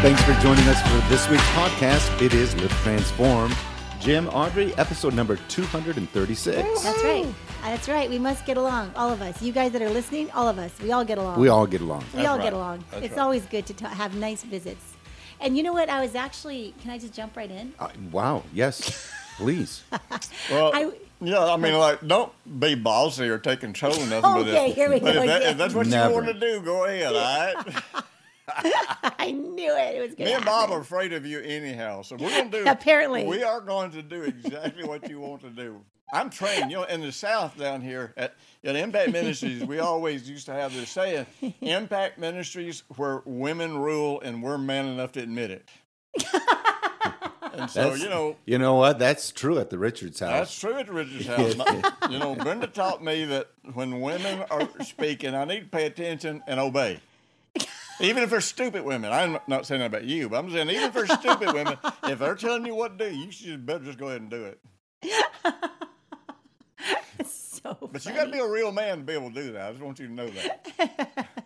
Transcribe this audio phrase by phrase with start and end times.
[0.00, 2.22] Thanks for joining us for this week's podcast.
[2.22, 3.52] It is Live Transform.
[3.98, 6.82] Jim, Audrey, episode number 236.
[6.84, 7.26] That's right.
[7.62, 8.08] That's right.
[8.08, 9.42] We must get along, all of us.
[9.42, 10.72] You guys that are listening, all of us.
[10.80, 11.40] We all get along.
[11.40, 12.04] We all get along.
[12.14, 12.44] We all right.
[12.44, 12.84] get along.
[12.92, 13.22] That's it's right.
[13.22, 14.94] always good to ta have nice visits.
[15.40, 15.88] And you know what?
[15.88, 16.74] I was actually.
[16.80, 17.74] Can I just jump right in?
[17.80, 19.82] Uh, wow, yes, please.
[20.50, 22.30] Well, I- yeah, I mean, like, don't
[22.60, 24.22] be bossy or take control of nothing.
[24.22, 25.50] but Okay, if, here we but go If, that, again.
[25.50, 26.10] if that's what Never.
[26.10, 27.82] you want to do, go ahead, all right?
[29.18, 29.96] I knew it.
[29.96, 30.24] It was good.
[30.24, 32.64] Me and Bob are afraid of you anyhow, so we're going to do.
[32.70, 33.24] Apparently.
[33.26, 35.80] we are going to do exactly what you want to do.
[36.12, 38.34] I'm trained, you know, in the South down here at,
[38.64, 39.62] at Impact Ministries.
[39.62, 41.26] We always used to have this saying:
[41.60, 45.68] Impact Ministries, where women rule, and we're man enough to admit it.
[47.52, 48.98] and so, That's- you know, You know what?
[48.98, 50.30] That's true at the Richards house.
[50.32, 51.54] That's true at the Richard's house.
[52.10, 56.42] You know, Brenda taught me that when women are speaking, I need to pay attention
[56.46, 57.00] and obey.
[58.00, 60.84] Even if they're stupid women, I'm not saying that about you, but I'm saying even
[60.84, 63.98] if they're stupid women, if they're telling you what to do, you should better just
[63.98, 64.60] go ahead and do it.
[67.26, 67.76] so.
[67.92, 69.68] But you got to be a real man to be able to do that.
[69.68, 71.28] I just want you to know that.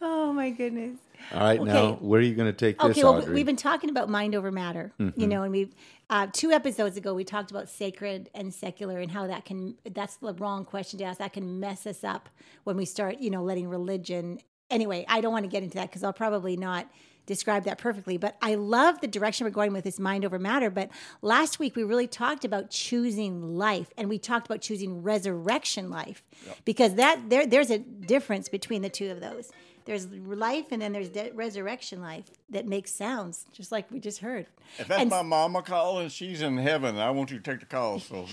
[0.00, 0.96] Oh my goodness.
[1.34, 3.34] All right, now where are you going to take this, Okay, well, Audrey?
[3.34, 5.20] we've been talking about mind over matter, Mm-hmm.
[5.20, 5.72] you know, and we
[6.08, 10.14] uh, two episodes ago we talked about sacred and secular and how that can that's
[10.16, 11.18] the wrong question to ask.
[11.18, 12.28] That can mess us up
[12.62, 14.38] when we start, you know, letting religion.
[14.70, 16.88] Anyway, I don't want to get into that because I'll probably not
[17.26, 18.16] describe that perfectly.
[18.16, 20.70] But I love the direction we're going with this mind over matter.
[20.70, 20.90] But
[21.22, 26.22] last week we really talked about choosing life, and we talked about choosing resurrection life
[26.64, 29.50] because that there there's a difference between the two of those.
[29.84, 34.18] There's life, and then there's de- resurrection life that makes sounds, just like we just
[34.18, 34.44] heard.
[34.78, 36.98] If that's And- my mama calling, she's in heaven.
[36.98, 37.98] I want you to take the call.
[37.98, 38.26] So,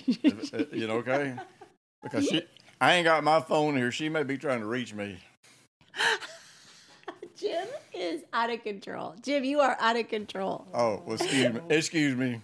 [0.54, 1.36] uh, you know, okay?
[2.04, 2.44] Because she,
[2.82, 3.90] I ain't got my phone here.
[3.90, 5.18] She may be trying to reach me.
[7.46, 9.16] Jim is out of control.
[9.22, 10.66] Jim, you are out of control.
[10.74, 11.62] Oh, well, excuse me.
[11.70, 12.42] Excuse me.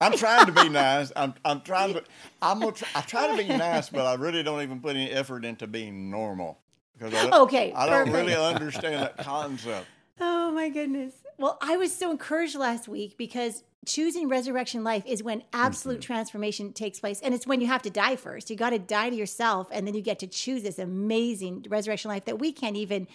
[0.00, 1.12] I'm trying to be nice.
[1.16, 2.04] I'm I'm trying to
[2.42, 5.10] I'm gonna try, I try to be nice, but I really don't even put any
[5.10, 6.58] effort into being normal
[6.92, 8.16] because I Okay, I don't perfect.
[8.16, 9.86] really understand that concept.
[10.20, 11.14] Oh my goodness.
[11.38, 16.12] Well, I was so encouraged last week because choosing resurrection life is when absolute mm-hmm.
[16.12, 17.20] transformation takes place.
[17.20, 18.50] And it's when you have to die first.
[18.50, 22.10] You got to die to yourself, and then you get to choose this amazing resurrection
[22.10, 23.08] life that we can't even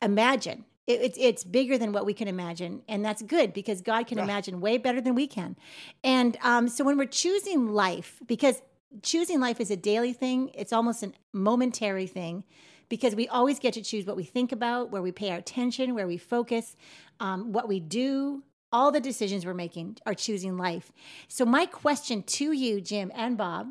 [0.00, 0.64] imagine.
[0.86, 2.82] It, it's, it's bigger than what we can imagine.
[2.88, 5.56] And that's good because God can imagine way better than we can.
[6.02, 8.60] And um, so when we're choosing life, because
[9.02, 12.44] choosing life is a daily thing, it's almost a momentary thing
[12.88, 15.94] because we always get to choose what we think about, where we pay our attention,
[15.94, 16.76] where we focus,
[17.20, 18.42] um, what we do.
[18.72, 20.90] All the decisions we're making are choosing life.
[21.28, 23.68] So my question to you, Jim and Bob,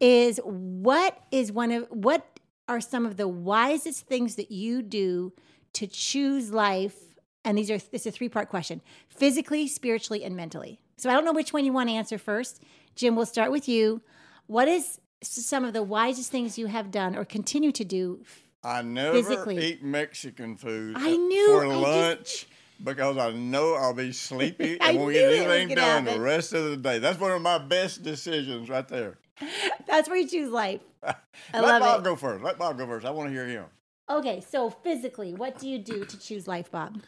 [0.00, 5.34] is what is one of what are some of the wisest things that you do
[5.74, 6.96] to choose life?
[7.44, 10.80] And these are this is a three part question: physically, spiritually, and mentally.
[10.96, 12.62] So I don't know which one you want to answer first.
[12.94, 14.02] Jim, we'll start with you.
[14.46, 18.22] What is some of the wisest things you have done or continue to do
[18.64, 19.58] I never Physically.
[19.58, 22.46] eat Mexican food I knew, for I just- lunch
[22.82, 26.76] because I know I'll be sleepy and won't get anything done the rest of the
[26.76, 26.98] day.
[26.98, 29.18] That's one of my best decisions right there.
[29.86, 30.80] That's where you choose life.
[31.02, 31.14] I
[31.54, 32.04] Let love Bob it.
[32.04, 32.42] go first.
[32.44, 33.04] Let Bob go first.
[33.06, 33.64] I want to hear him.
[34.10, 37.00] Okay, so physically, what do you do to choose life, Bob?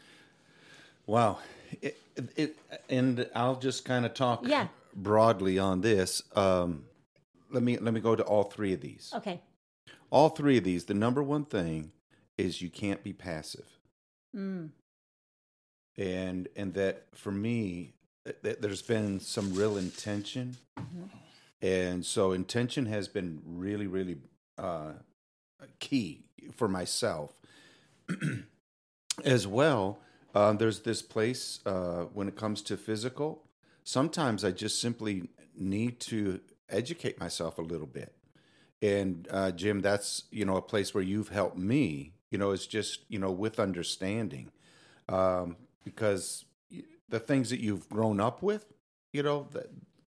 [1.07, 1.39] Wow.
[1.81, 1.99] It,
[2.37, 2.57] it,
[2.89, 4.69] and I'll just kind of talk Yeah.
[4.95, 6.23] broadly on this.
[6.37, 6.85] Um,
[7.51, 9.11] let me let me go to all three of these.
[9.15, 9.41] Okay.
[10.11, 10.85] All three of these.
[10.85, 11.91] The number one thing
[12.39, 13.67] is you can't be passive,
[14.37, 14.71] Mm.
[15.99, 20.57] and and that for me, th- th- there's been some real intention,
[21.61, 24.17] and so intention has been really really
[24.59, 24.93] uh,
[25.79, 26.25] key
[26.55, 27.39] for myself
[29.25, 29.99] as well.
[30.35, 33.45] Um, there's this place uh, when it comes to physical.
[33.85, 38.15] Sometimes I just simply need to educate myself a little bit.
[38.81, 42.15] And uh, Jim, that's you know a place where you've helped me.
[42.31, 44.51] You know, it's just you know with understanding,
[45.09, 46.45] um, because
[47.09, 48.65] the things that you've grown up with,
[49.13, 49.47] you know,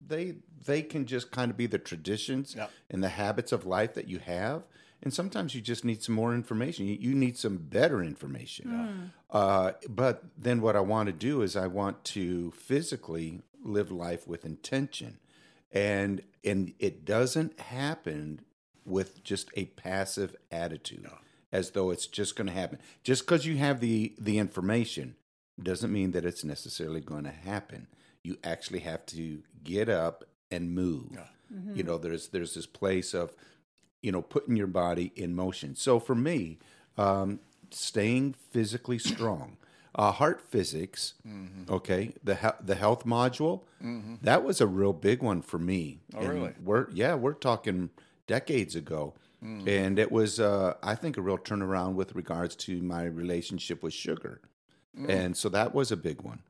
[0.07, 2.71] they they can just kind of be the traditions Yep.
[2.91, 4.63] and the habits of life that you have.
[5.03, 6.87] And sometimes you just need some more information.
[6.87, 8.71] You, you need some better information.
[9.31, 14.29] Uh, but then what I want to do is I want to physically live life
[14.29, 15.19] with intention,
[15.73, 18.41] and and it doesn't happen
[18.85, 21.09] with just a passive attitude,
[21.51, 22.79] as though it's just going to happen.
[23.03, 25.17] Just because you have the the information
[25.63, 27.87] doesn't mean that it's necessarily going to happen.
[28.23, 31.11] You actually have to get up and move.
[31.75, 33.35] You know, there's there's this place of
[34.03, 35.75] you know putting your body in motion.
[35.77, 36.59] So for me,
[36.99, 37.41] um,
[37.71, 39.57] staying physically strong.
[39.95, 41.71] Uh, heart physics, Mm-hmm.
[41.73, 43.61] okay, the he- the health module,
[44.23, 46.01] that was a real big one for me.
[46.15, 46.53] Oh, And really?
[46.65, 47.91] We're yeah, we're talking
[48.27, 49.15] decades ago,
[49.45, 49.69] Mm.
[49.69, 53.93] and it was uh, I think a real turnaround with regards to my relationship with
[53.93, 54.41] sugar,
[54.99, 55.09] Mm.
[55.11, 56.41] and so that was a big one.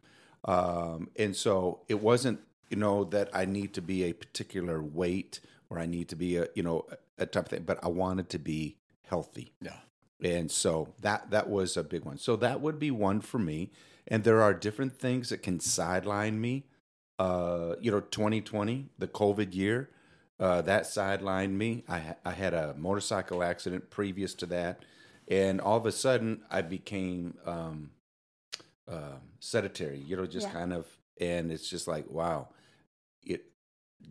[0.44, 2.40] Um, and so it wasn't
[2.70, 6.36] you know that I need to be a particular weight or I need to be
[6.36, 6.86] a you know
[7.18, 9.52] a, a type of thing, but I wanted to be healthy.
[9.60, 9.76] Yeah.
[10.22, 12.18] and so that that was a big one.
[12.18, 13.70] So that would be one for me.
[14.06, 16.66] And there are different things that can sideline me.
[17.18, 19.90] Uh you know 2020 the covid year
[20.40, 21.84] uh that sidelined me.
[21.88, 24.84] I i had a motorcycle accident previous to that.
[25.28, 27.90] And all of a sudden i became um
[28.88, 30.52] uh, sedentary you know just Yeah.
[30.52, 30.86] kind of
[31.20, 32.48] and it's just like wow.
[33.24, 33.44] It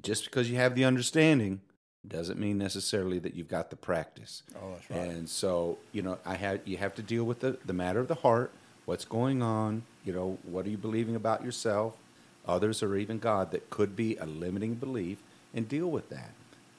[0.02, 1.62] just because you have the understanding
[2.08, 5.00] doesn't mean necessarily that you've got the practice Oh, that's right.
[5.12, 8.08] and so, you know, I had you have to deal with the, the matter of
[8.08, 8.52] the heart,
[8.86, 11.96] what's going on, you know, what are you believing about yourself,
[12.48, 15.20] others or even God that could be a limiting belief
[15.54, 16.32] and deal with that.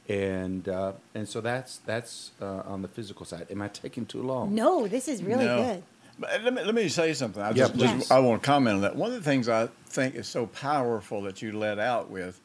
[0.09, 3.47] And uh, and so that's that's uh, on the physical side.
[3.51, 4.53] Am I taking too long?
[4.53, 5.63] No, this is really No.
[5.63, 5.83] good.
[6.19, 7.41] But let me, let me say something.
[7.43, 7.91] I Yeah, just, please.
[7.93, 8.97] just- I want to comment on that.
[8.97, 12.39] One of the things I think is so powerful that you let out with,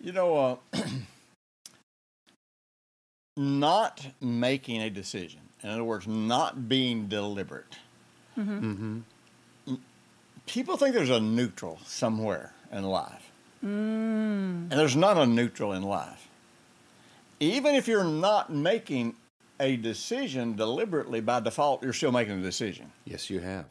[0.00, 0.36] you know,
[0.72, 0.78] uh,
[3.36, 5.40] not making a decision.
[5.62, 7.76] In other words, not being deliberate.
[8.38, 9.00] Mm-hmm.
[10.46, 13.30] People think there's a neutral somewhere in life,
[13.64, 14.70] Mm.
[14.70, 16.28] and there's not a neutral in life.
[17.40, 19.14] Even if you're not making
[19.58, 22.92] a decision deliberately, by default, you're still making a decision.
[23.06, 23.64] Yes, you have.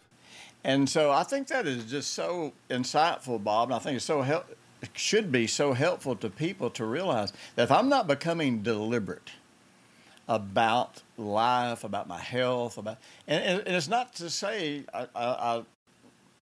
[0.63, 3.67] And so I think that is just so insightful, Bob.
[3.69, 4.45] And I think it's so hel-
[4.81, 9.29] it should be so helpful to people to realize that if I'm not becoming deliberate
[10.27, 12.97] about life, about my health, about
[13.27, 15.55] and, and and it's not to say I, I, I,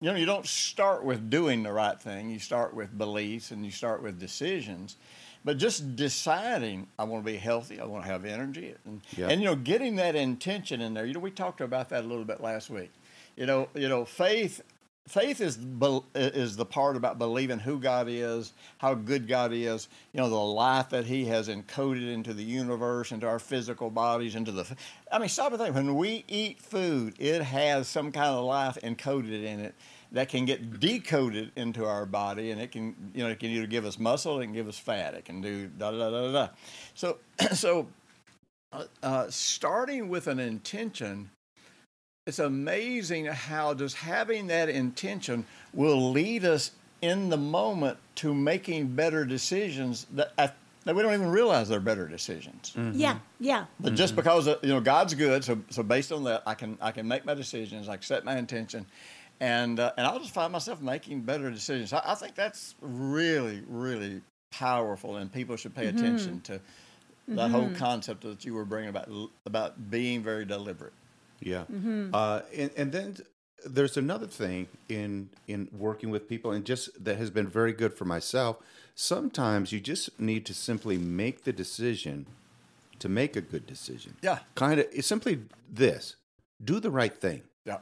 [0.00, 2.30] you know, you don't start with doing the right thing.
[2.30, 4.96] You start with beliefs and you start with decisions.
[5.44, 9.28] But just deciding I want to be healthy, I want to have energy, and, Yeah.
[9.28, 11.04] and you know, getting that intention in there.
[11.04, 12.92] You know, we talked about that a little bit last week.
[13.36, 14.60] You know, you know, faith.
[15.08, 15.58] Faith is
[16.14, 19.88] is the part about believing who God is, how good God is.
[20.12, 24.36] You know, the life that He has encoded into the universe, into our physical bodies,
[24.36, 24.64] into the.
[25.10, 25.74] I mean, stop and think.
[25.74, 29.74] When we eat food, it has some kind of life encoded in it
[30.12, 33.66] that can get decoded into our body, and it can, you know, it can either
[33.66, 36.32] give us muscle, it can give us fat, it can do da da da da
[36.32, 36.48] da.
[36.94, 37.18] So,
[37.52, 37.88] so
[38.72, 41.30] uh, uh, starting with an intention,
[42.26, 48.88] it's amazing how just having that intention will lead us in the moment to making
[48.88, 52.74] better decisions that, that we don't even realize they're better decisions.
[52.92, 53.66] Yeah, yeah.
[53.80, 56.78] But just because uh, you know God's good, so so based on that, I can
[56.80, 58.86] I can make my decisions, I can set my intention,
[59.40, 61.92] and uh, and I'll just find myself making better decisions.
[61.92, 66.60] I, I think that's really really powerful, and people should pay attention to
[67.28, 69.08] that whole concept that you were bringing about
[69.46, 70.92] about being very deliberate.
[71.42, 71.64] Yeah.
[72.12, 73.16] Uh, and, and then
[73.64, 77.94] there's another thing in in working with people, and just that has been very good
[77.94, 78.56] for myself.
[78.94, 82.26] Sometimes you just need to simply make the decision
[82.98, 84.16] to make a good decision.
[84.22, 84.40] Yeah.
[84.54, 86.16] Kind of it's simply this:
[86.62, 87.78] do the right thing Yeah.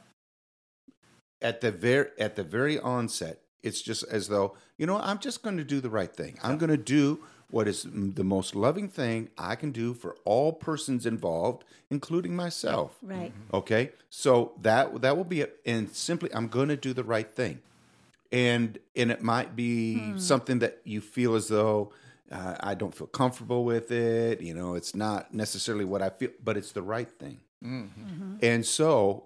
[1.43, 3.41] at the very at the very onset.
[3.63, 6.39] It's just as though you know I'm just going to do the right thing.
[6.43, 7.21] I'm going to do
[7.51, 12.97] what is the most loving thing I can do for all persons involved, including myself.
[13.03, 13.33] Right.
[13.33, 13.57] Mm-hmm.
[13.57, 17.31] Okay, so that that will be it, and simply I'm going to do the right
[17.31, 17.61] thing,
[18.31, 20.19] and and it might be hmm.
[20.19, 21.93] something that you feel as though
[22.31, 24.41] uh, I don't feel comfortable with it.
[24.41, 27.41] You know, it's not necessarily what I feel, but it's the right thing.
[27.65, 28.03] Mm-hmm.
[28.03, 28.37] Mm-hmm.
[28.43, 29.25] And so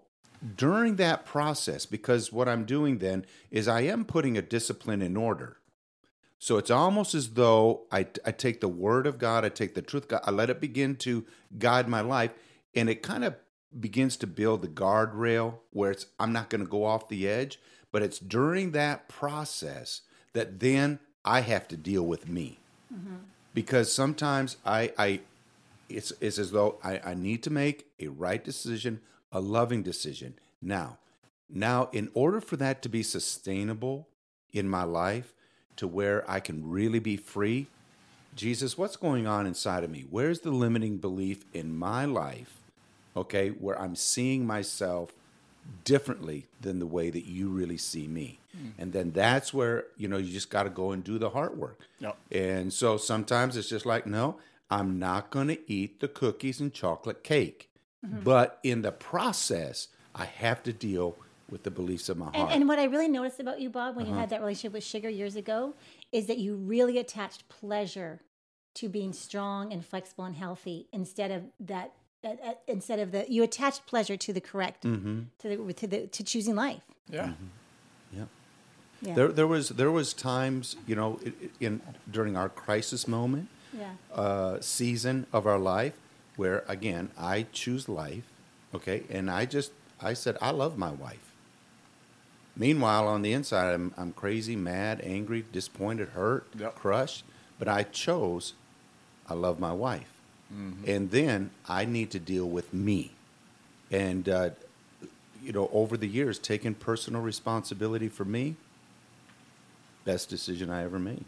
[0.56, 5.16] during that process, because what I'm doing then is I am putting a discipline in
[5.16, 5.58] order.
[6.44, 9.80] So it's almost as though I, I take the word of God, I take the
[9.80, 11.24] truth God, I let it begin to
[11.58, 12.32] guide my life,
[12.74, 13.34] and it kind of
[13.80, 17.58] begins to build the guardrail where it's I'm not going to go off the edge,
[17.90, 20.02] but it's during that process
[20.34, 22.58] that then I have to deal with me.
[22.94, 23.14] Mm-hmm.
[23.54, 25.20] Because sometimes I, I
[25.88, 29.00] it's, it's as though I, I need to make a right decision,
[29.32, 30.34] a loving decision.
[30.60, 30.98] Now,
[31.48, 34.08] now, in order for that to be sustainable
[34.52, 35.32] in my life,
[35.76, 37.66] to where I can really be free,
[38.36, 40.06] Jesus, what's going on inside of me?
[40.10, 42.60] Where's the limiting belief in my life?
[43.16, 45.12] Okay, where I'm seeing myself
[45.84, 48.38] differently than the way that you really see me.
[48.52, 48.68] Hmm.
[48.78, 51.56] And then that's where, you know, you just got to go and do the heart
[51.56, 51.80] work.
[52.00, 52.16] Yep.
[52.32, 54.36] And so sometimes it's just like, no,
[54.70, 57.70] I'm not going to eat the cookies and chocolate cake.
[58.04, 58.20] Mm-hmm.
[58.24, 61.16] But in the process, I have to deal
[61.54, 62.52] with with the beliefs of my And, heart.
[62.52, 63.96] and what I really noticed about you, Bob, Uh-huh.
[63.98, 65.74] when you had that relationship with Sugar years ago,
[66.10, 68.20] is that you really attached pleasure
[68.74, 71.92] to being strong and flexible and healthy instead of that.
[72.24, 75.18] Uh, uh, instead of the, you attached pleasure to the correct, Mm-hmm.
[75.40, 76.82] to the to the to choosing life.
[77.08, 77.34] Yeah.
[78.16, 78.24] yeah.
[79.02, 81.82] Yeah, There, there was there was times, you know, i- i- in
[82.16, 83.46] during our crisis moment,
[83.82, 85.94] yeah, uh, season of our life,
[86.40, 88.24] where again I choose life,
[88.76, 89.70] okay, and I just
[90.10, 91.23] I said I love my wife.
[92.56, 96.74] Meanwhile, on the inside, I'm I'm crazy, mad, angry, disappointed, hurt, Yep.
[96.76, 97.24] crushed,
[97.58, 98.54] but I chose
[99.28, 100.12] I love my wife,
[100.86, 103.10] and then I need to deal with me,
[103.90, 104.50] and uh,
[105.42, 108.56] you know, over the years, taking personal responsibility for me.
[110.04, 111.24] Best decision I ever made.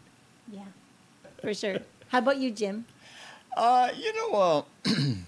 [0.51, 0.61] yeah,
[1.41, 1.79] for sure.
[2.09, 2.85] How about you, Jim?
[3.55, 5.25] Uh, you know, uh, and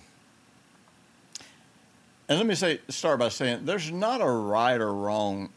[2.29, 5.49] let me say, start by saying there's not a right or wrong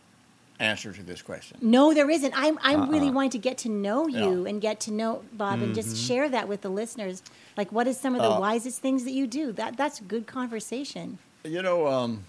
[0.62, 1.58] answer to this question.
[1.60, 2.32] No, there isn't.
[2.36, 3.12] I'm I'm really Uh-uh.
[3.12, 4.48] wanting to get to know you Yeah.
[4.48, 6.06] and get to know Bob and just Mm-hmm.
[6.06, 7.22] share that with the listeners.
[7.56, 9.52] Like, what is some of the Uh, wisest things that you do?
[9.52, 11.18] That that's good conversation.
[11.44, 12.24] You know, um,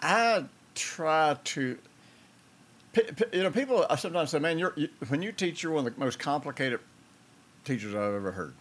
[0.00, 1.78] I try to.
[3.32, 5.94] You know, people I sometimes say, "Man, you're you, when you teach, you're one of
[5.94, 6.78] the most complicated
[7.64, 8.54] teachers I've ever heard."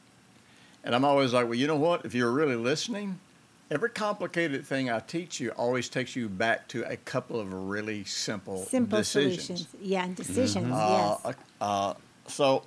[0.83, 2.03] And I'm always like, "Well, you know what?
[2.03, 3.19] If you're really listening,
[3.73, 8.03] every complicated thing I teach you always takes you back to a couple of really
[8.03, 9.67] simple, Simple decisions." solutions.
[9.81, 10.71] Yeah, and decisions.
[10.71, 11.35] Uh, Yes.
[11.59, 11.93] uh,
[12.27, 12.63] so,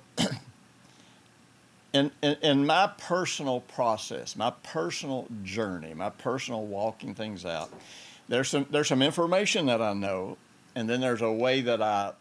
[1.93, 7.71] in, in in my personal process, my personal journey, my personal walking things out,
[8.27, 10.37] there's some there's some information that I know,
[10.75, 12.11] and then there's a way that I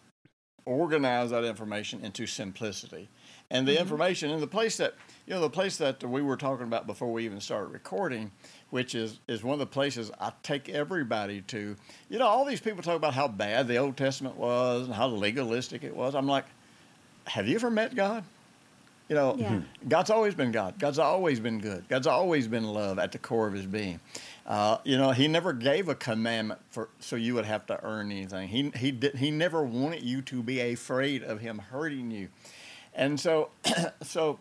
[0.64, 3.09] organize that information into simplicity.
[3.50, 4.95] And the information in the place that
[5.26, 8.30] you know the place that we were talking about before we even started recording,
[8.71, 11.76] which is is one of the places I take everybody to.
[12.09, 15.09] You know, all these people talk about how bad the Old Testament was and how
[15.09, 16.14] legalistic it was.
[16.14, 16.45] I'm like,
[17.26, 18.25] have you ever met God?
[19.09, 19.61] You know, Yeah.
[19.88, 20.78] God's always been God.
[20.78, 21.88] God's always been good.
[21.88, 24.00] God's always been love at the core of His being.
[24.47, 28.11] Uh, you know, He never gave a commandment for so you would have to earn
[28.12, 28.49] anything.
[28.49, 29.16] He He did.
[29.16, 32.28] He never wanted you to be afraid of Him hurting you.
[32.95, 33.50] And so,
[34.02, 34.40] so,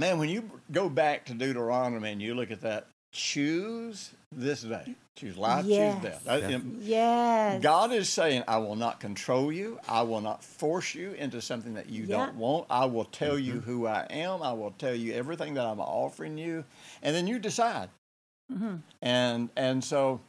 [0.00, 4.94] man, when you go back to Deuteronomy and you look at that, choose this day.
[5.16, 5.66] Choose life.
[5.66, 5.94] Yes.
[6.02, 6.40] Choose death.
[6.50, 6.58] Yeah.
[6.80, 7.62] yes.
[7.62, 9.78] God is saying, I will not control you.
[9.86, 12.16] I will not force you into something that you Yeah.
[12.16, 12.66] don't want.
[12.70, 14.42] I will tell you who I am.
[14.42, 16.64] I will tell you everything that I'm offering you.
[17.02, 17.90] And then you decide.
[18.50, 20.20] hmm And and so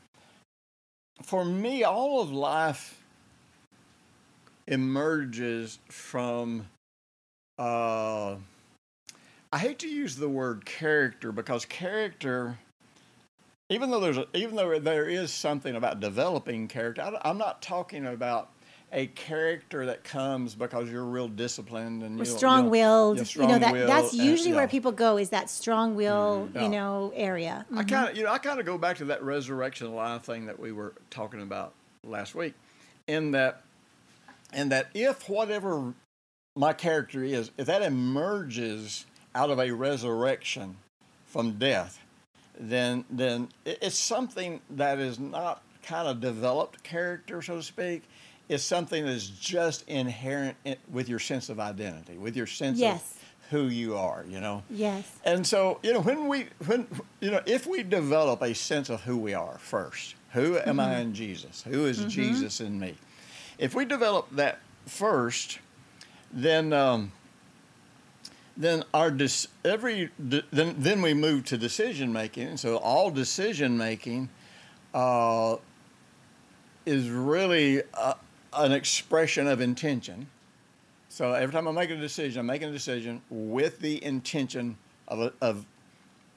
[1.23, 2.97] for me, all of life
[4.67, 6.67] emerges from
[7.57, 8.35] uh
[9.51, 12.57] I hate to use the word character because character
[13.71, 17.61] even though there's a, even though there is something about developing character, I, am not
[17.61, 18.49] talking about
[18.91, 23.17] a character that comes because you're real disciplined and We're you know- strong willed.
[23.17, 24.67] yeah, you know that strong-willed that's and- usually where yeah.
[24.67, 25.97] people go is that strong mm-hmm.
[25.97, 26.63] will, Yeah.
[26.63, 27.65] you know, area.
[27.71, 27.87] I mm-hmm.
[27.87, 30.59] kind of, you know, I kind of go back to that resurrection life thing that
[30.59, 32.53] we were talking about last week,
[33.07, 33.61] in that,
[34.51, 35.93] and that if whatever
[36.57, 39.05] my character is, if that emerges
[39.35, 40.75] out of a resurrection
[41.25, 41.99] from death,
[42.59, 48.03] then then it's something that is not kind of developed character, so to speak.
[48.49, 52.79] It's something that is just inherent in, with your sense of identity, with your sense
[52.79, 53.01] Yes.
[53.01, 54.25] of who you are.
[54.27, 54.63] You know.
[54.69, 55.09] Yes.
[55.23, 56.85] And so, you know, when we, when,
[57.21, 60.99] you know, if we develop a sense of who we are first, who am I
[60.99, 61.63] in Jesus?
[61.63, 62.95] Who is Jesus in me?
[63.57, 65.59] If we develop that first,
[66.33, 67.11] then, um,
[68.61, 72.57] then our dis- every de- then then we move to decision making.
[72.57, 74.29] So all decision making
[74.93, 75.57] uh,
[76.85, 78.13] is really uh,
[78.53, 80.27] an expression of intention.
[81.09, 84.77] So every time I make a decision, I'm making a decision with the intention
[85.07, 85.65] of a, of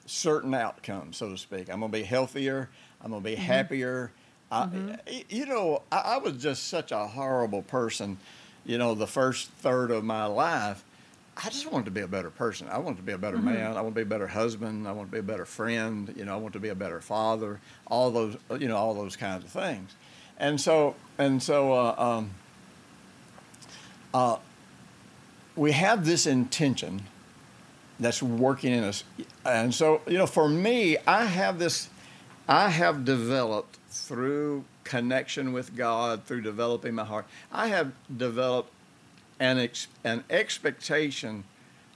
[0.05, 1.69] certain outcomes, so to speak.
[1.69, 2.69] I'm going to be healthier.
[3.01, 4.11] I'm going to be happier.
[4.51, 4.67] I,
[5.29, 8.17] you know, I, I was just such a horrible person.
[8.65, 10.83] You know, the first third of my life,
[11.37, 12.67] I just wanted to be a better person.
[12.69, 13.75] I wanted to be a better man.
[13.75, 14.87] I want to be a better husband.
[14.87, 16.13] I want to be a better friend.
[16.15, 17.59] You know, I want to be a better father.
[17.87, 19.95] All those, you know, all those kinds of things.
[20.37, 22.31] And so, and so, uh, um,
[24.13, 24.37] uh,
[25.57, 27.03] we have this intention
[27.99, 29.03] that's working in us.
[29.45, 31.89] And so, you know, for me, I have this,
[32.47, 38.71] I have developed through connection with God, through developing my heart, I have developed
[39.39, 41.43] an, ex, an expectation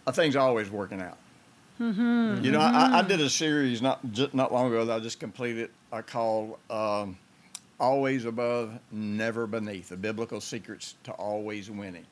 [0.06, 1.18] of things always working out.
[1.80, 2.44] Mm-hmm.
[2.44, 4.04] You know, I, I did a series not
[4.34, 5.70] not long ago that I just completed.
[5.94, 7.18] I called um,
[7.80, 9.90] always above, never beneath.
[9.90, 12.06] The biblical secrets to always winning.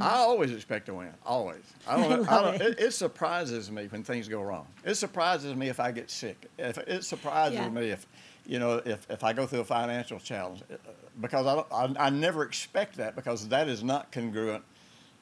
[0.00, 1.12] I always expect to win.
[1.26, 1.62] Always.
[1.86, 2.22] I don't.
[2.22, 2.30] Mm-hmm.
[2.30, 2.60] I I don't it.
[2.62, 2.80] it.
[2.80, 2.90] it.
[2.92, 4.66] surprises me when things go wrong.
[4.84, 6.46] It surprises me if I get sick.
[6.58, 7.68] If it surprises Yeah.
[7.68, 8.06] me if,
[8.46, 10.76] you know, if, if I go through a financial challenge, uh,
[11.20, 14.64] because I, don't, I I never expect that because that is not congruent,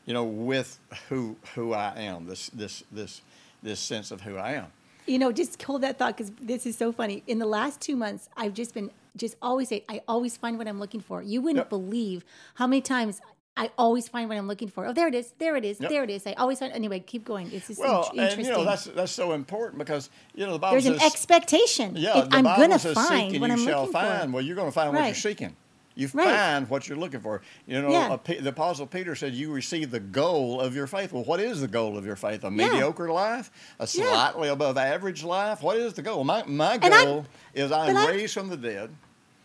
[0.07, 0.79] you know, with
[1.09, 2.27] who who I am.
[2.27, 3.23] This this this
[3.63, 4.67] this sense of who I am.
[5.07, 7.25] You know, just hold that thought because this is so funny.
[7.27, 10.69] In the last two months, I've just been just always say, I always find what
[10.69, 11.21] I'm looking for.
[11.23, 11.69] You wouldn't Yep.
[11.71, 13.21] believe how many times
[13.57, 14.87] I always find what I'm looking for.
[14.87, 15.35] Oh, there it is.
[15.39, 15.79] There it is.
[15.79, 15.91] Yep.
[15.91, 16.27] There it is.
[16.27, 16.73] I always find.
[16.73, 17.51] Anyway, keep going.
[17.53, 18.47] It's just Well, in- and interesting.
[18.47, 21.95] you know that's that's so important because you know the Bible There's an expectation.
[21.95, 23.93] Yeah, If the I'm Bible gonna says, find "Seek and what you I'm shall looking
[23.93, 24.37] find." for.
[24.37, 25.55] Well, you're going to find what you're seeking.
[25.95, 26.27] You Right.
[26.27, 27.43] find what you're looking for.
[27.67, 28.17] You know, Yeah.
[28.17, 31.61] Pe- the Apostle Peter said, "You receive the goal of your faith." Well, what is
[31.61, 32.45] the goal of your faith?
[32.45, 32.51] A Yeah.
[32.71, 34.07] mediocre life, a Yeah.
[34.11, 35.63] slightly above average life.
[35.63, 36.25] What is the goal?
[36.25, 38.89] My my And I'm- goal is I'm but I'm- raised from the dead.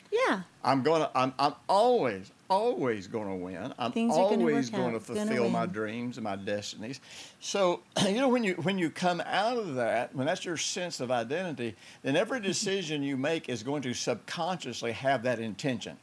[0.09, 0.43] Yeah.
[0.63, 1.09] I'm gonna.
[1.13, 1.33] I'm.
[1.37, 3.73] I'm always, always gonna win.
[3.77, 6.99] I'm Things always going to fulfill my dreams and my destinies.
[7.39, 10.99] So, you know, when you when you come out of that, when that's your sense
[10.99, 15.97] of identity, then every decision you make is going to subconsciously have that intention.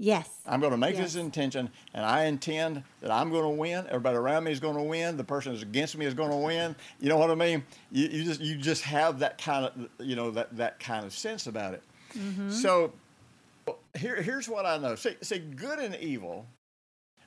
[0.00, 0.28] Yes.
[0.46, 1.14] I'm going to make Yes.
[1.14, 3.84] this intention, and I intend that I'm going to win.
[3.88, 5.16] Everybody around me is going to win.
[5.16, 6.76] The person who's against me is going to win.
[7.00, 7.64] You know what I mean?
[7.90, 11.12] You, you just you just have that kind of you know that that kind of
[11.12, 11.82] sense about it.
[12.50, 12.92] So
[13.96, 14.94] here here's what I know.
[14.94, 16.46] See, see, good and evil.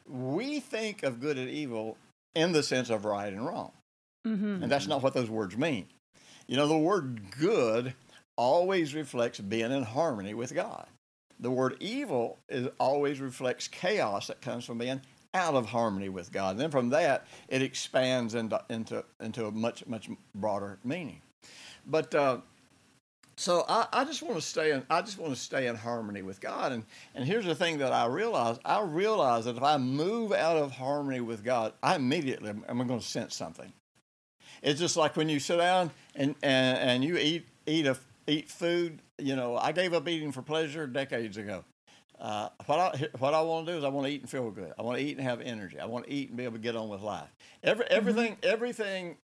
[0.07, 1.97] We think of good and evil
[2.35, 3.71] in the sense of right and wrong,
[4.27, 4.63] Mm-hmm.
[4.63, 5.87] and that's not what those words mean.
[6.47, 7.93] You know, the word good
[8.37, 10.87] always reflects being in harmony with God.
[11.39, 15.01] The word evil is always reflects chaos that comes from being
[15.33, 16.51] out of harmony with God.
[16.51, 21.21] And then from that, it expands into into into a much much broader meaning.
[21.85, 22.39] But uh,
[23.41, 26.21] so I, I just want to stay in I just want to stay in harmony
[26.21, 26.71] with God.
[26.71, 26.83] And
[27.15, 30.71] and here's the thing that I realize I realize that if I move out of
[30.71, 33.73] harmony with God, I immediately am, am going to sense something.
[34.61, 38.47] It's just like when you sit down and, and, and you eat eat a eat
[38.47, 39.01] food.
[39.17, 41.63] You know, I gave up eating for pleasure decades ago.
[42.19, 44.51] Uh, what I what I want to do is I want to eat and feel
[44.51, 44.71] good.
[44.77, 45.79] I want to eat and have energy.
[45.79, 47.33] I want to eat and be able to get on with life.
[47.63, 49.17] Every everything everything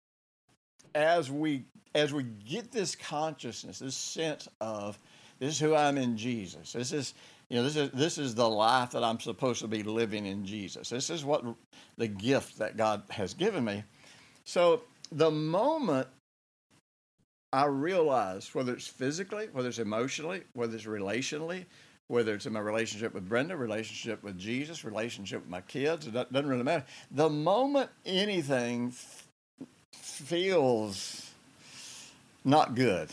[0.95, 4.97] as we as we get this consciousness, this sense of
[5.39, 6.73] this is who I'm in Jesus.
[6.73, 7.13] This is
[7.49, 10.45] you know this is this is the life that I'm supposed to be living in
[10.45, 10.89] Jesus.
[10.89, 11.43] This is what
[11.97, 13.83] the gift that God has given me.
[14.45, 16.07] So the moment
[17.53, 21.65] I realize, whether it's physically, whether it's emotionally, whether it's relationally,
[22.07, 26.13] whether it's in my relationship with Brenda, relationship with Jesus, relationship with my kids, it
[26.13, 26.85] doesn't really matter.
[27.11, 28.93] The moment anything
[29.93, 31.26] feels
[32.47, 33.09] not good,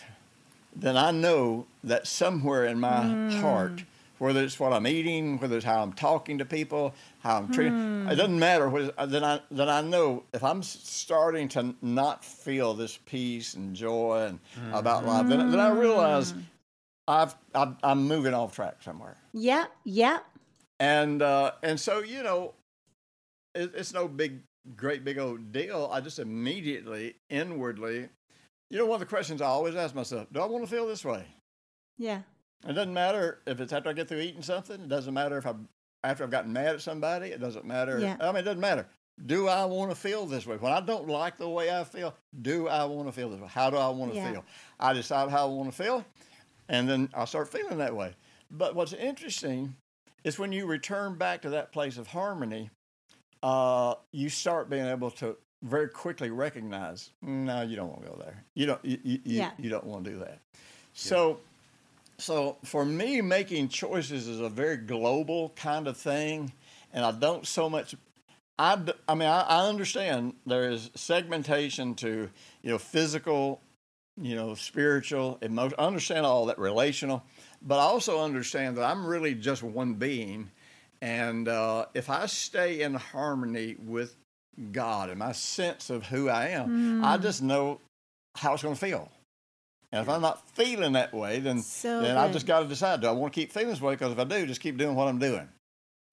[0.75, 3.31] then I know that somewhere in my hmm.
[3.41, 3.85] heart,
[4.19, 7.73] whether it's what I'm eating, whether it's how I'm talking to people, how I'm treating,
[7.73, 8.09] hmm.
[8.09, 8.69] it doesn't matter.
[8.69, 12.99] What is, uh, then I then I know if I'm starting to not feel this
[13.07, 14.75] peace and joy and hmm.
[14.75, 16.33] about life, then, then I realize
[17.07, 19.67] I've, I've I'm moving off track somewhere Yeah.
[19.85, 20.21] Yeah.
[20.81, 22.55] and uh, and so you know,
[23.55, 24.41] it, it's no big,
[24.77, 25.91] great big old deal.
[25.93, 28.09] I just immediately inwardly,
[28.71, 30.87] you know, one of the questions I always ask myself: Do I want to feel
[30.87, 31.25] this way?
[31.99, 32.23] Yeah.
[32.67, 34.81] It doesn't matter if it's after I get through eating something.
[34.81, 35.55] It doesn't matter if I
[36.03, 37.29] after I've gotten mad at somebody.
[37.29, 37.99] It doesn't matter.
[37.99, 38.17] Yeah.
[38.21, 38.87] I mean, it doesn't matter.
[39.27, 40.57] Do I want to feel this way?
[40.57, 43.49] When I don't like the way I feel, do I want to feel this way?
[43.49, 44.33] How do I want to Yeah.
[44.33, 44.45] feel?
[44.81, 46.05] I decide how I want to feel,
[46.69, 48.15] and then I start feeling that way.
[48.51, 49.77] But what's interesting
[50.25, 52.71] is when you return back to that place of harmony,
[53.43, 58.17] uh, you start being able to very quickly recognize, no, you don't want to go
[58.23, 58.45] there.
[58.55, 58.85] You don't.
[58.85, 59.51] You, you, you- Yeah.
[59.59, 60.39] you don't want to do that.
[60.93, 61.41] So,
[62.19, 66.53] so for me, making choices is a very global kind of thing,
[66.93, 67.95] and I don't so much.
[68.59, 72.31] I, I mean, I, I understand there is segmentation to
[72.63, 73.61] you know physical,
[74.21, 75.83] you know spiritual, emotional.
[75.83, 77.25] I understand all that relational,
[77.63, 80.51] but I also understand that I'm really just one being,
[81.03, 84.15] and uh, if I stay in harmony with
[84.73, 87.81] God and my sense of who I am, I just know
[88.37, 89.11] how it's going to feel.
[89.93, 93.01] And if I'm not feeling that way, then So then I just got to decide:
[93.01, 93.95] do I want to keep feeling this way?
[93.95, 95.49] Because if I do, just keep doing what I'm doing.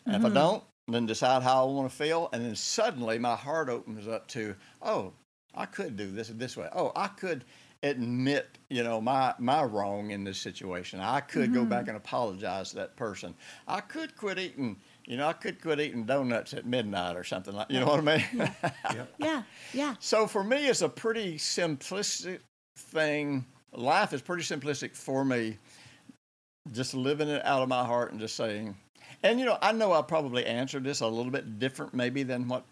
[0.06, 0.26] And Mm-hmm.
[0.26, 2.30] if I don't, then decide how I want to feel.
[2.34, 5.14] And then suddenly my heart opens up to, oh,
[5.56, 6.68] I could do this this way.
[6.74, 7.44] Oh, I could
[7.84, 11.00] admit, you know, my my wrong in this situation.
[11.00, 11.70] I could go Mm-hmm.
[11.70, 13.34] back and apologize to that person.
[13.68, 14.78] I could quit eating.
[15.06, 17.70] You know, I could quit eating donuts at midnight or something like.
[17.72, 18.52] You know what I mean?
[18.94, 19.06] Yeah.
[19.18, 19.44] Yeah.
[19.74, 19.96] Yeah.
[20.00, 22.40] So for me, it's a pretty simplistic
[22.78, 23.46] thing.
[23.74, 25.58] Life is pretty simplistic for me.
[26.72, 28.76] just living it out of my heart and just saying,
[29.24, 32.48] and you know, I know I probably answered this a little bit different maybe than
[32.48, 32.64] what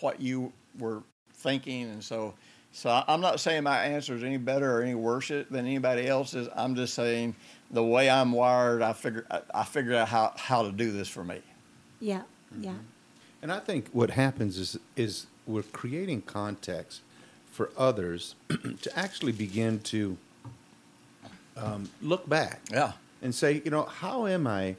[0.00, 1.02] what you were
[1.34, 2.34] thinking, and so
[2.72, 6.06] so I- I'm not saying my answer is any better or any worse than anybody
[6.08, 6.48] else's.
[6.54, 7.34] I'm just saying
[7.70, 11.08] the way I'm wired, I figure I, I figured out how how to do this
[11.08, 11.40] for me.
[12.00, 12.22] Yeah.
[12.58, 12.74] Yeah.
[13.42, 17.00] And I think what happens is is we're creating context
[17.52, 18.34] for others
[18.82, 20.16] to actually begin to
[21.56, 22.92] um, look back Yeah.
[23.22, 24.76] and say, you know, how am I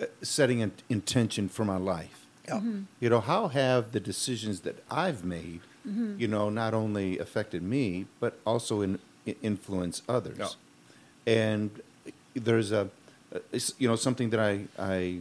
[0.00, 2.26] uh, setting an intention for my life?
[2.46, 2.60] Yeah.
[3.00, 8.06] You know, how have the decisions that I've made, you know, not only affected me
[8.20, 10.38] but also in, i- influence others?
[10.38, 10.48] Yeah.
[11.34, 11.70] And
[12.34, 12.88] there's a,
[13.32, 15.20] a- you know, something that I, I,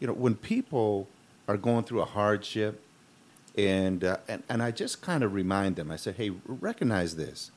[0.00, 1.08] you know, when people
[1.48, 2.80] are going through a hardship,
[3.56, 5.90] and uh, and and I just kind of remind them.
[5.90, 7.50] I say, hey, recognize this.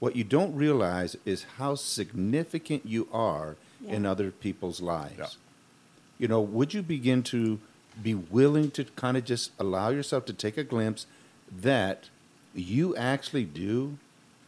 [0.00, 5.18] What you don't realize is how significant you are in other people's lives.
[5.18, 5.26] Yeah.
[6.18, 7.58] You know, would you begin to
[8.02, 11.06] be willing to kind of just allow yourself to take a glimpse
[11.50, 12.08] that
[12.54, 13.98] you actually do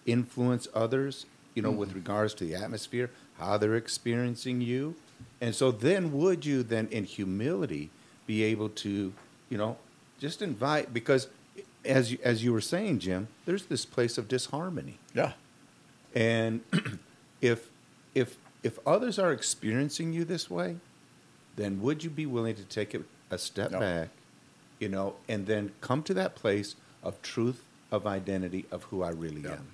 [0.05, 4.95] influence others, you know, with regards to the atmosphere, how they're experiencing you.
[5.41, 7.91] And so then would you then in humility
[8.27, 9.13] be able to,
[9.51, 9.77] you know,
[10.19, 11.29] just invite because
[11.85, 14.99] as you, as you were saying, Jim, there's this place of disharmony.
[15.15, 15.33] Yeah.
[16.15, 16.63] And
[17.41, 17.71] if
[18.15, 20.77] if if others are experiencing you this way,
[21.57, 23.81] then would you be willing to take it a step No.
[23.81, 24.09] back,
[24.79, 29.11] you know, and then come to that place of truth of identity of who I
[29.11, 29.53] really Yeah.
[29.53, 29.67] am.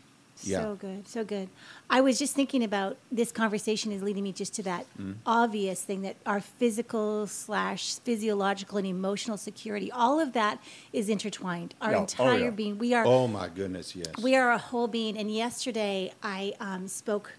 [0.44, 0.60] Yeah.
[0.62, 1.48] So good, so good.
[1.90, 5.16] I was just thinking about this conversation is leading me just to that Mm.
[5.26, 11.74] obvious thing that our physical slash physiological and emotional security, all of that is intertwined.
[11.80, 11.96] Our Yeah.
[11.98, 12.50] Oh, entire yeah.
[12.50, 14.06] being, we are Oh my goodness, yes.
[14.22, 15.16] we are a whole being.
[15.16, 17.32] And yesterday I um, spoke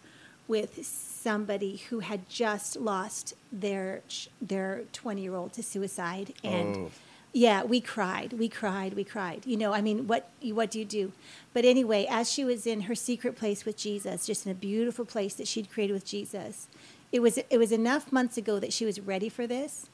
[0.47, 4.01] with somebody who had just lost their
[4.41, 6.33] their 20 year old to suicide.
[6.43, 6.91] And Oh.
[7.35, 9.45] Yeah, we cried, we cried, we cried.
[9.47, 11.11] You know, I mean, what what do you do?
[11.51, 15.03] But anyway, as she was in her secret place with Jesus, just in a beautiful
[15.03, 16.67] place that she'd created with Jesus,
[17.11, 19.87] it was it was enough months ago that she was ready for this.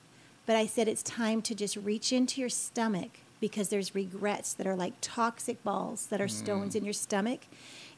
[0.46, 4.68] But I said it's time to just reach into your stomach because there's regrets that
[4.68, 6.80] are like toxic balls that are stones mm.
[6.80, 7.42] in your stomach.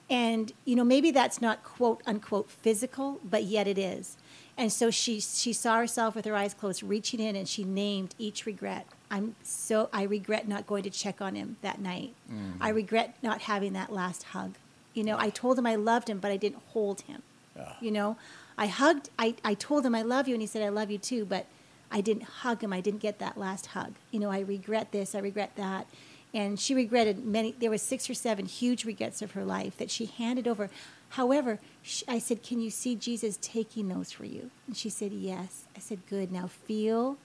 [0.08, 4.18] And you know, maybe that's not quote unquote physical, but yet it is.
[4.56, 8.14] And so she she saw herself with her eyes closed reaching in and she named
[8.20, 8.86] each regret.
[9.12, 12.16] I'm so I regret not going to check on him that night.
[12.32, 12.64] Mm-hmm.
[12.64, 14.56] I regret not having that last hug.
[14.94, 17.22] You know, I told him I loved him, but I didn't hold him.
[17.56, 17.74] Yeah.
[17.82, 18.18] You know,
[18.58, 20.98] I hugged, I, I told him I love you, and he said, I love you
[20.98, 21.46] too, but
[21.92, 22.72] I didn't hug him.
[22.72, 23.94] I didn't get that last hug.
[24.12, 25.88] You know, I regret this, I regret that.
[26.34, 29.92] And she regretted many, there was six or seven huge regrets of her life that
[29.92, 30.70] she handed over.
[31.10, 34.50] However, sh I said, Can you see Jesus taking those for you?
[34.66, 35.66] And she said, Yes.
[35.76, 36.32] I said, Good.
[36.32, 37.18] Now feel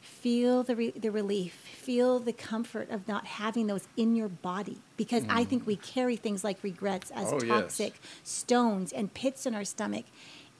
[0.00, 4.78] feel the, re- the relief feel the comfort of not having those in your body.
[4.96, 5.82] Because i think we mm.
[5.82, 7.48] carry things like regrets as Oh, yes.
[7.48, 10.04] toxic stones and pits in our stomach.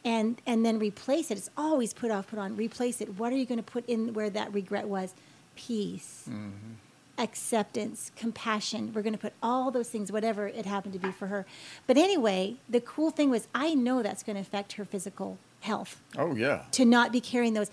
[0.04, 1.36] And and then replace it.
[1.36, 2.56] It's always put off put on.
[2.56, 3.18] Replace it.
[3.18, 5.12] What are you going to put in where that regret was?
[5.56, 6.24] Peace.
[6.26, 6.72] Mm-hmm.
[7.18, 8.10] Acceptance.
[8.16, 8.92] Compassion.
[8.94, 11.44] We're going to put all those things whatever it happened to be for her.
[11.86, 16.00] But anyway the cool thing was i know that's going to affect her physical health.
[16.16, 16.62] Oh yeah.
[16.72, 17.70] to not be carrying those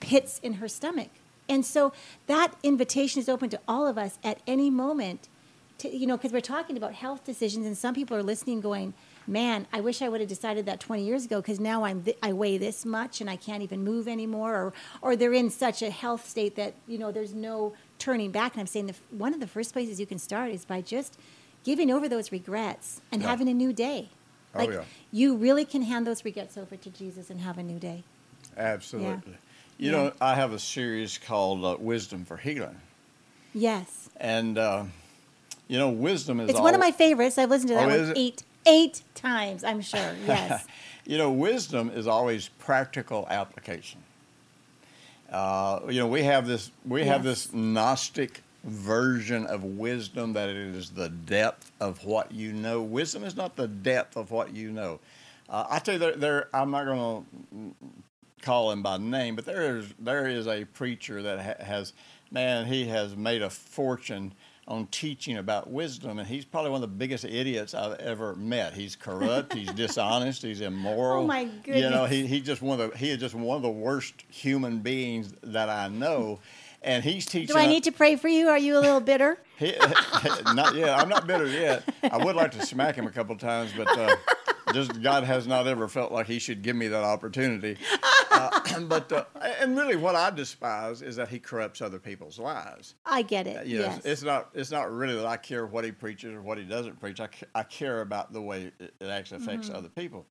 [0.00, 1.10] pits in her stomach.
[1.48, 1.92] And so
[2.26, 5.28] that invitation is open to all of us at any moment.
[5.78, 8.92] To, you know, because we're talking about health decisions, and some people are listening, going,
[9.26, 12.18] "Man, I wish I would have decided that 20 years ago, because now I'm th-
[12.22, 15.80] I weigh this much and I can't even move anymore." Or, or they're in such
[15.80, 18.52] a health state that you know there's no turning back.
[18.52, 20.82] And I'm saying the, f- one of the first places you can start is by
[20.82, 21.18] just
[21.64, 23.28] giving over those regrets and Yeah.
[23.28, 24.10] having a new day.
[24.54, 24.84] Oh, Like yeah.
[25.12, 28.04] you really can hand those regrets over to Jesus and have a new day.
[28.56, 29.38] Absolutely.
[29.80, 29.96] You Yeah.
[29.96, 32.78] know, I have a series called uh, Wisdom for Healing,
[33.54, 34.10] Yes.
[34.18, 34.84] and uh,
[35.68, 37.38] you know, wisdom is It's one of my favorites.
[37.38, 40.14] I've listened to that Oh, one eight eight times, I'm sure.
[40.26, 40.66] Yes.
[41.06, 44.02] you know, wisdom is always practical application.
[45.32, 50.56] Uh, you know, we have this we have this Gnostic version of wisdom that it
[50.56, 52.82] is the depth of what you know.
[52.82, 55.00] Wisdom is not the depth of what you know.
[55.48, 57.74] Uh, I tell you, there, there I'm not going to
[58.42, 61.92] call him by name, but there is there is a preacher that ha- has
[62.30, 64.32] man he has made a fortune
[64.68, 68.72] on teaching about wisdom, and he's probably one of the biggest idiots I've ever met.
[68.74, 71.24] He's corrupt, he's dishonest, he's immoral.
[71.24, 71.82] Oh, my goodness!
[71.82, 74.24] You know, he he just one of the, he is just one of the worst
[74.28, 76.38] human beings that I know,
[76.82, 77.54] and he's teaching.
[77.54, 78.48] Do I need to pray for you?
[78.48, 79.38] Are you a little bitter?
[79.60, 79.74] He,
[80.54, 80.98] not yet.
[80.98, 81.82] I'm not bitter yet.
[82.02, 84.16] I would like to smack him a couple times, but uh,
[84.72, 87.76] just God has not ever felt like He should give me that opportunity.
[88.30, 89.24] Uh, but uh,
[89.60, 92.94] and really, what I despise is that He corrupts other people's lives.
[93.04, 93.66] I get it.
[93.66, 94.00] You know, yes.
[94.04, 97.00] it's not it's not really that I care what he preaches or what he doesn't
[97.00, 97.20] preach.
[97.20, 99.76] I, I care about the way it, it actually affects Mm-hmm.
[99.76, 100.26] other people.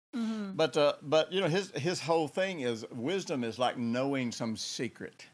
[0.55, 4.57] But uh, but you know his his whole thing is wisdom is like knowing some
[4.57, 5.25] secret.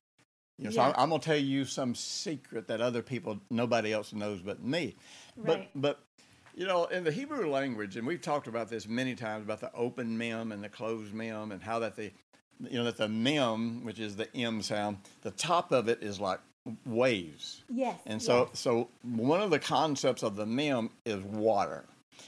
[0.57, 4.13] You know, so I'm, I'm gonna tell you some secret that other people nobody else
[4.13, 4.95] knows but me.
[5.37, 5.69] Right.
[5.75, 5.99] But but
[6.55, 9.73] you know in the Hebrew language, and we've talked about this many times about the
[9.73, 12.11] open mem and the closed mem and how that the
[12.59, 16.19] you know that the mem, which is the m sound, the top of it is
[16.19, 16.39] like
[16.85, 17.63] waves.
[17.69, 17.99] yes.
[18.05, 18.59] And so, yes.
[18.59, 21.85] so one of the concepts of the mem is water.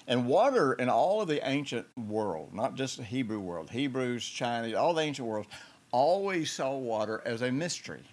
[0.08, 4.76] And water in all of the ancient world, not just the Hebrew world, Hebrews, Chinese,
[4.76, 5.50] all the ancient worlds,
[5.92, 8.04] always saw water as a mystery.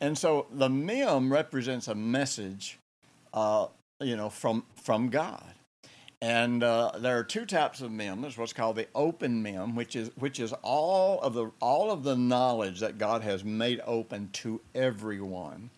[0.00, 2.78] And so the mem represents a message,
[3.32, 3.66] uh,
[4.00, 5.54] you know, from from God.
[6.20, 8.22] And uh, there are two types of mem.
[8.22, 12.02] There's what's called the open mem, which is which is all of the all of
[12.02, 15.70] the knowledge that God has made open to everyone.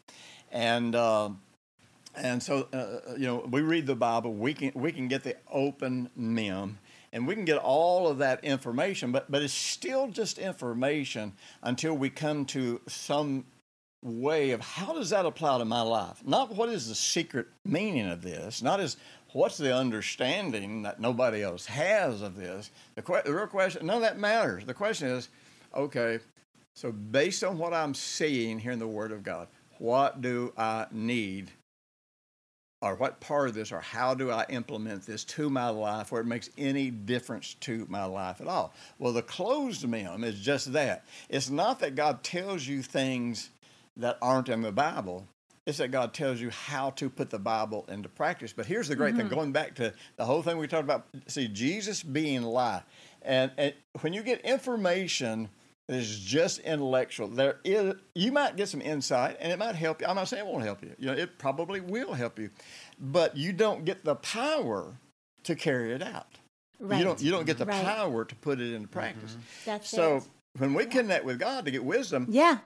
[0.53, 1.31] And uh,
[2.15, 4.33] and so uh, you know we read the Bible.
[4.35, 6.79] We can we can get the open mem,
[7.13, 9.11] and we can get all of that information.
[9.11, 13.47] But but it's still just information until we come to some
[14.03, 16.23] way of how does that apply to my life?
[16.25, 18.97] Not what is the secret meaning of this, not as
[19.33, 22.71] what's the understanding that nobody else has of this.
[22.95, 24.65] The, que- the real question, none of that matters.
[24.65, 25.29] The question is,
[25.75, 26.21] okay,
[26.75, 30.87] so based on what I'm seeing here in the Word of God, what do I
[30.91, 31.51] need?
[32.83, 36.21] Or what part of this, or how do I implement this to my life where
[36.21, 38.75] it makes any difference to my life at all?
[38.99, 41.05] Well, the closed mem is just that.
[41.31, 43.49] It's not that God tells you things
[43.97, 45.27] that aren't in the Bible.
[45.67, 48.53] It's that God tells you how to put the Bible into practice.
[48.53, 49.35] But here's the great thing mm-hmm.
[49.35, 52.85] going back to the whole thing we talked about see, Jesus being life.
[53.23, 55.49] And, and when you get information
[55.89, 60.01] that is just intellectual, there is you might get some insight and it might help
[60.01, 60.07] you.
[60.07, 60.93] I'm not saying it won't help you.
[60.99, 62.51] You know, it probably will help you.
[63.01, 64.99] But you don't get the power
[65.43, 66.29] to carry it out.
[66.79, 66.99] right.
[66.99, 67.85] You don't you don't get the Right.
[67.85, 69.33] power to put it into practice.
[69.33, 69.41] Mm-hmm.
[69.65, 70.25] That's So it.
[70.59, 72.59] when we connect with God to get wisdom, Yeah.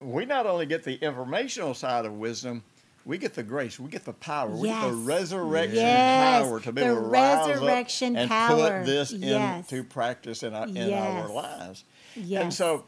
[0.00, 2.62] We not only get the informational side of wisdom,
[3.04, 6.42] we get the grace, we get the power, we get the resurrection Yes.
[6.44, 8.56] power to be The able to rise resurrection up and power.
[8.80, 9.70] put this Yes.
[9.72, 11.84] into practice in our, in our lives.
[12.16, 12.42] Yes.
[12.42, 12.84] And so,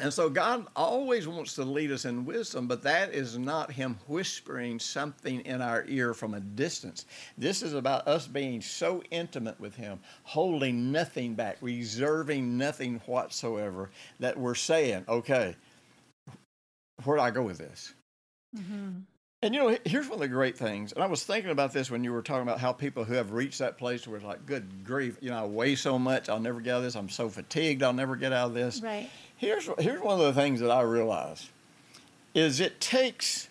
[0.00, 3.98] and so God always wants to lead us in wisdom, but that is not Him
[4.08, 7.04] whispering something in our ear from a distance.
[7.36, 13.90] This is about us being so intimate with Him, holding nothing back, reserving nothing whatsoever,
[14.20, 15.56] that we're saying, okay,
[17.06, 17.94] where do I go with this?
[19.42, 21.90] And you know, here's one of the great things, and I was thinking about this
[21.90, 24.46] when you were talking about how people who have reached that place where it's like,
[24.46, 26.96] good grief, you know, I weigh so much, I'll never get out of this.
[26.96, 28.80] I'm so fatigued, I'll never get out of this.
[28.80, 29.10] Right.
[29.36, 31.50] Here's here's one of the things that I realize
[32.34, 33.48] is it takes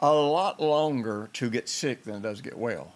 [0.00, 2.92] a lot longer to get sick than it does get well.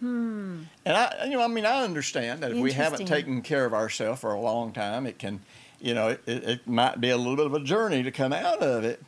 [0.00, 0.62] Hmm.
[0.84, 3.72] And I, you know, I mean, I understand that if we haven't taken care of
[3.72, 5.40] ourselves for a long time, it can,
[5.82, 8.62] you know, it, it might be a little bit of a journey to come out
[8.62, 9.02] of it.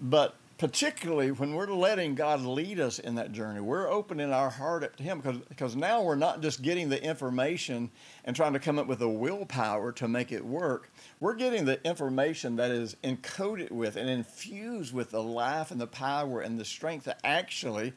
[0.00, 4.82] But particularly when we're letting God lead us in that journey, we're opening our heart
[4.82, 7.90] up to Him because because now we're not just getting the information
[8.24, 10.90] and trying to come up with the willpower to make it work.
[11.20, 15.86] We're getting the information that is encoded with and infused with the life and the
[15.86, 17.92] power and the strength to actually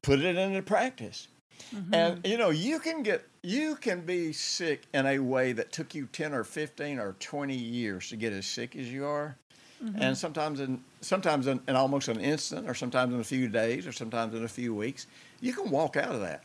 [0.00, 1.28] put it into practice.
[1.74, 1.94] Mm-hmm.
[1.94, 5.94] And you know, you can get you can be sick in a way that took
[5.94, 9.36] you 10 or 15 or 20 years to get as sick as you are.
[9.82, 10.02] Mm-hmm.
[10.02, 13.86] And sometimes in sometimes in, in almost an instant or sometimes in a few days
[13.86, 15.06] or sometimes in a few weeks,
[15.40, 16.42] you can walk out of that.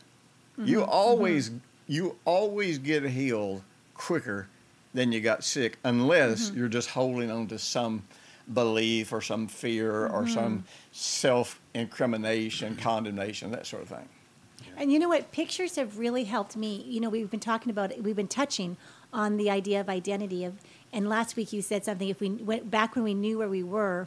[0.58, 0.68] Mm-hmm.
[0.68, 1.50] You always
[1.86, 3.62] you always get healed
[3.94, 4.48] quicker
[4.92, 8.04] than you got sick unless you're just holding on to some
[8.52, 14.08] belief or some fear or some self incrimination, condemnation, that sort of thing.
[14.76, 15.32] And you know what?
[15.32, 16.84] Pictures have really helped me.
[16.88, 18.76] You know, we've been talking about it, we've been touching
[19.12, 20.54] on the idea of identity of
[20.94, 23.64] and last week you said something if we went back when we knew where we
[23.64, 24.06] were,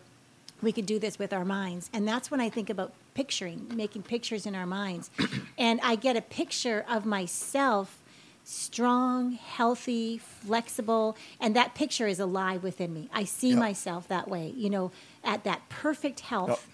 [0.61, 1.89] we could do this with our minds.
[1.91, 5.11] And that's when I think about picturing, making pictures in our minds.
[5.57, 7.99] and I get a picture of myself
[8.45, 13.09] strong, healthy, flexible, and that picture is alive within me.
[13.13, 13.59] I see Yep.
[13.59, 16.65] myself that way, you know, at that perfect health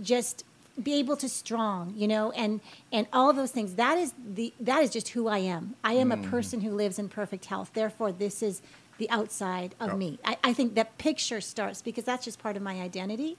[0.00, 0.44] just
[0.82, 2.60] be able to strong you know and
[2.92, 6.10] and all those things that is the that is just who i am i am
[6.10, 6.24] Mm-hmm.
[6.24, 8.62] a person who lives in perfect health therefore this is
[8.98, 12.62] the outside of me I, I think that picture starts because that's just part of
[12.62, 13.36] my identity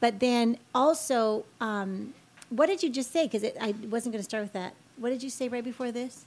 [0.00, 2.14] but then also um,
[2.48, 3.26] what did you just say?
[3.28, 4.74] Because I wasn't going to start with that.
[4.96, 6.24] What did you say right before this?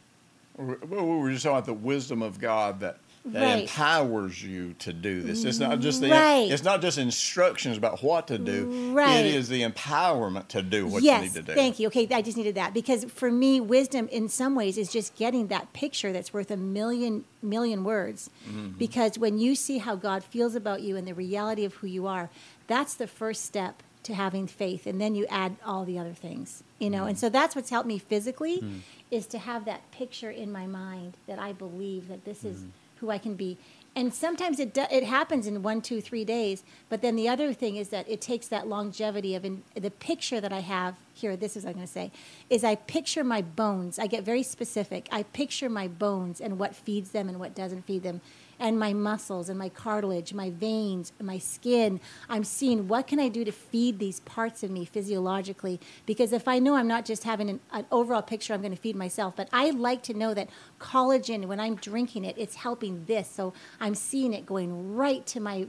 [0.58, 3.62] Well, we were just talking about the wisdom of God that that Right.
[3.62, 5.46] empowers you to do this.
[5.46, 6.52] It's not just the Right.
[6.52, 8.92] it's not just instructions about what to do.
[8.94, 9.26] Right.
[9.26, 11.54] It is the empowerment to do what yes, you need to do.
[11.54, 11.88] thank you.
[11.88, 15.48] Okay, I just needed that because for me, wisdom in some ways is just getting
[15.48, 18.30] that picture that's worth a million million words.
[18.48, 18.78] Mm-hmm.
[18.78, 22.08] Because when you see how God feels about you and the reality of who you
[22.08, 22.30] are,
[22.68, 26.62] that's the first step to having faith, and then you add all the other things.
[26.80, 27.08] You know, Mm-hmm.
[27.08, 28.62] and so that's what's helped me physically
[29.10, 32.70] is to have that picture in my mind that I believe that this is Mm-hmm.
[33.04, 33.58] Who I can be.
[33.96, 36.63] And sometimes it do, it happens in one, two, three days.
[36.89, 40.42] But then the other thing is that it takes that longevity of in, the picture
[40.42, 41.36] that I have here.
[41.36, 42.12] This is what I'm going to say
[42.50, 44.00] is I picture my bones.
[44.00, 45.08] I get very specific.
[45.12, 48.22] I picture my bones and what feeds them and what doesn't feed them,
[48.60, 52.00] and my muscles and my cartilage, my veins, my skin.
[52.30, 55.80] I'm seeing what can I do to feed these parts of me physiologically.
[56.06, 58.82] Because if I know I'm not just having an, an overall picture, I'm going to
[58.82, 59.36] feed myself.
[59.36, 63.30] But I like to know that collagen, when I'm drinking it, it's helping this.
[63.30, 65.68] So I'm seeing it going right to my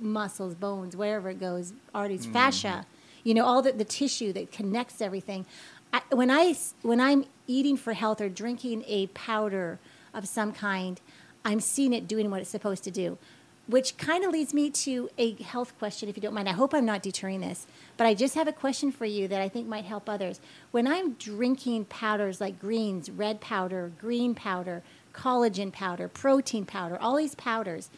[0.00, 2.32] muscles, bones, wherever it goes, arteries, mm-hmm.
[2.32, 2.86] fascia,
[3.22, 5.46] you know, all the, the tissue that connects everything.
[5.92, 9.78] I, when I when I'm eating for health or drinking a powder
[10.14, 11.00] of some kind,
[11.44, 13.18] I'm seeing it doing what it's supposed to do.
[13.66, 16.48] Which kind of leads me to a health question, if you don't mind.
[16.48, 19.40] I hope I'm not deterring this, but I just have a question for you that
[19.40, 20.40] I think might help others.
[20.72, 27.16] When I'm drinking powders like greens, red powder, green powder, collagen powder, protein powder, all
[27.16, 27.90] these powders,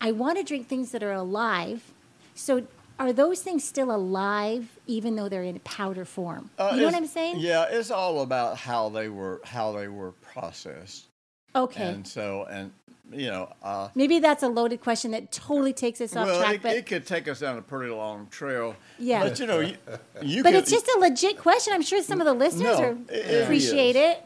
[0.00, 1.92] I want to drink things that are alive.
[2.34, 2.66] So,
[2.98, 6.50] are those things still alive, even though they're in powder form?
[6.58, 7.36] Uh, you know what I'm saying?
[7.38, 11.06] Yeah, it's all about how they were how they were processed.
[11.54, 11.88] Okay.
[11.88, 12.72] And so and
[13.10, 16.56] you know, uh, Maybe that's a loaded question that totally takes us off well, track,
[16.56, 18.76] it, but it could take us down a pretty long trail.
[18.98, 19.22] Yeah.
[19.24, 19.76] But you know, you,
[20.22, 21.72] you but could, it's just a legit question.
[21.72, 24.12] I'm sure some of the listeners No, are, it- it appreciate is.
[24.16, 24.24] it.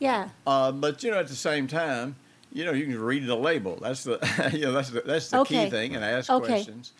[0.00, 0.28] Yeah.
[0.46, 2.16] Uh, but you know, at the same time,
[2.52, 3.78] you know, you can read the label.
[3.80, 4.18] That's the
[4.52, 5.64] you know that's the that's the Okay.
[5.66, 6.46] key thing, and ask Okay.
[6.48, 6.92] questions.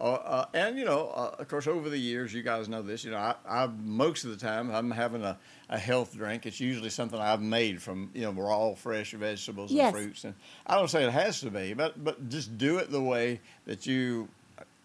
[0.00, 3.04] Uh, uh, and you know, uh, of course, over the years, you guys know this.
[3.04, 6.44] You know, I, I most of the time I'm having a, a health drink.
[6.46, 9.92] It's usually something I've made from you know raw, fresh vegetables and Yes.
[9.92, 10.24] fruits.
[10.24, 10.34] And
[10.66, 13.86] I don't say it has to be, but but just do it the way that
[13.86, 14.28] you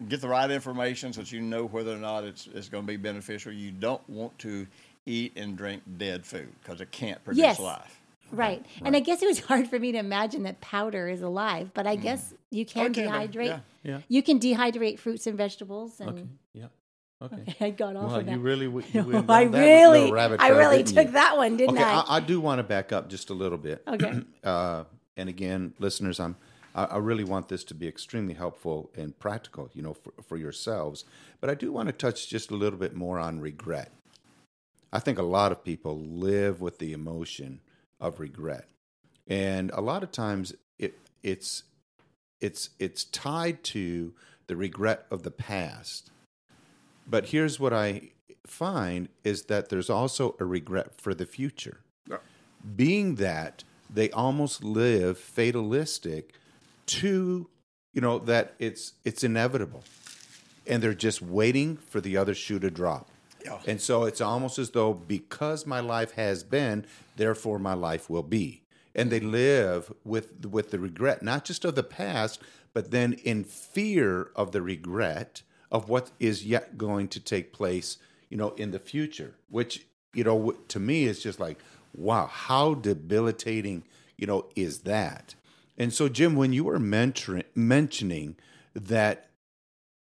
[0.08, 2.88] get the right information, so that you know whether or not it's it's going to
[2.88, 3.50] be beneficial.
[3.52, 4.66] You don't want to
[5.06, 7.58] eat and drink dead food because it can't produce Yes.
[7.58, 7.97] life.
[8.30, 8.64] Right.
[8.84, 11.86] And I guess it was hard for me to imagine that powder is alive, but
[11.86, 13.46] I guess you can Okay, dehydrate.
[13.46, 13.60] yeah.
[13.82, 14.00] Yeah.
[14.08, 16.00] You can dehydrate fruits and vegetables.
[16.00, 16.24] And Okay.
[16.54, 16.66] Yeah.
[17.20, 17.36] Okay.
[17.48, 18.32] Okay, I got off Well, of that.
[18.32, 21.12] you really, you I really, I really took you?
[21.12, 22.00] that one, didn't Okay, I?
[22.00, 23.82] I, I do want to back up just a little bit.
[23.86, 24.20] Okay.
[24.44, 24.84] Uh,
[25.16, 26.36] and again, listeners, I'm
[26.76, 30.36] I, I really want this to be extremely helpful and practical, you know, for, for
[30.36, 31.04] yourselves.
[31.40, 33.90] But I do want to touch just a little bit more on regret.
[34.92, 37.60] I think a lot of people live with the emotion
[38.00, 38.66] of regret,
[39.26, 41.64] and a lot of times it it's
[42.40, 44.14] it's it's tied to
[44.46, 46.10] the regret of the past.
[47.06, 48.10] But here's what I
[48.46, 51.80] find is that there's also a regret for the future.
[52.74, 56.34] Being that they almost live fatalistic
[56.86, 57.48] to
[57.94, 59.84] you know that it's it's inevitable.
[60.66, 63.08] And they're just waiting for the other shoe to drop.
[63.44, 63.60] Yeah.
[63.66, 66.84] and so it's almost as though because my life has been
[67.18, 68.62] therefore my life will be.
[68.94, 72.40] And they live with with the regret not just of the past
[72.72, 77.98] but then in fear of the regret of what is yet going to take place
[78.30, 81.58] you know in the future which you know to me is just like
[81.94, 83.84] wow how debilitating
[84.16, 85.34] you know is that?
[85.76, 88.36] And so jim when you were mentoring, mentioning
[88.74, 89.28] that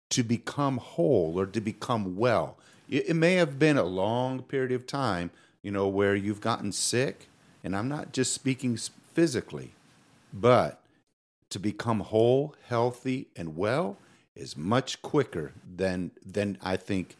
[0.09, 2.57] to become whole or to become well
[2.89, 5.31] it, it may have been a long period of time
[5.63, 7.27] you know where you've gotten sick
[7.63, 8.77] and i'm not just speaking
[9.13, 9.71] physically
[10.33, 10.79] but
[11.49, 13.97] to become whole healthy and well
[14.35, 17.15] is much quicker than than i think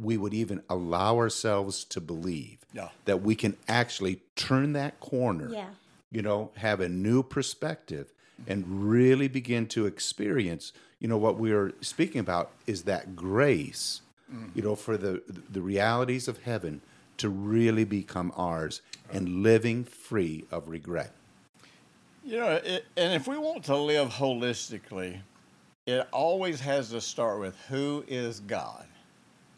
[0.00, 2.88] we would even allow ourselves to believe Yeah.
[3.04, 5.70] that we can actually turn that corner Yeah.
[6.10, 8.12] you know have a new perspective
[8.46, 14.00] and really begin to experience you know what we are speaking about is that grace
[14.32, 14.48] mm.
[14.54, 16.80] you know for the the realities of heaven
[17.18, 18.82] to really become ours
[19.12, 21.12] and living free of regret
[22.24, 25.20] You know, it, and if we want to live holistically,
[25.86, 28.86] it always has to start with who is God.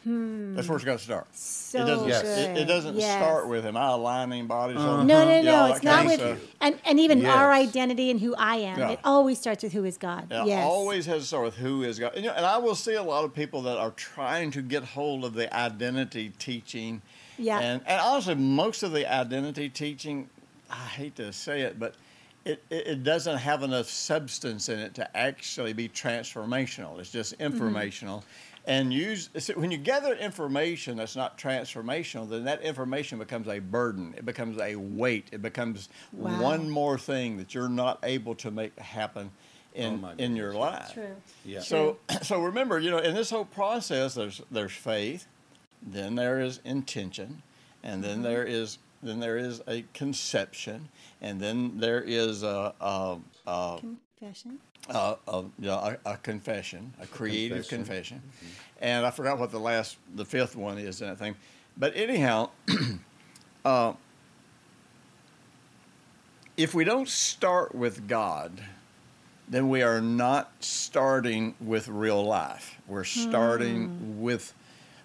[0.03, 0.53] Hmm.
[0.55, 1.25] That's where it's got to start.
[1.35, 2.07] So it doesn't.
[2.07, 2.23] Yes.
[2.23, 3.17] It, it doesn't Yes.
[3.17, 5.25] start with am I aligning bodies on the body?
[5.25, 5.73] No, no, know, no.
[5.73, 6.39] It's not with stuff.
[6.61, 7.35] and and even Yes.
[7.35, 8.77] our identity and who I am.
[8.77, 8.89] Yeah.
[8.91, 10.31] It always starts with who is God.
[10.31, 10.63] It yes.
[10.63, 12.13] always has to start with who is God.
[12.13, 14.61] And, you know, and I will see a lot of people that are trying to
[14.61, 17.01] get hold of the identity teaching.
[17.37, 17.59] Yeah.
[17.59, 20.29] And, and honestly, most of the identity teaching,
[20.69, 21.95] I hate to say it, but
[22.45, 26.99] it, it, it doesn't have enough substance in it to actually be transformational.
[26.99, 27.43] It's just Mm-hmm.
[27.43, 28.23] informational.
[28.67, 33.59] And use so when you gather information that's not transformational, then that information becomes a
[33.59, 34.15] burden.
[34.17, 35.27] It becomes a weight.
[35.31, 36.41] It becomes Wow.
[36.41, 39.29] one more thing that you're not able to make happen
[39.75, 40.93] in Oh, in your life.
[40.93, 41.15] True.
[41.43, 41.59] Yeah.
[41.59, 45.27] So so remember, you know, in this whole process, there's there's faith,
[45.85, 47.41] then there is intention,
[47.83, 48.23] and then mm-hmm.
[48.23, 50.89] there is then there is a conception,
[51.21, 53.79] and then there is a a, a,
[54.19, 54.59] Confession.
[54.89, 58.19] a, a, you a, a confession, a creative confession.
[58.19, 58.83] confession, mm-hmm.
[58.83, 61.35] and I forgot what the last the fifth one is in that thing,
[61.77, 62.49] but anyhow.
[63.65, 63.93] uh,
[66.57, 68.63] if we don't start with God,
[69.47, 72.79] then we are not starting with real life.
[72.87, 74.21] We're starting hmm.
[74.21, 74.53] with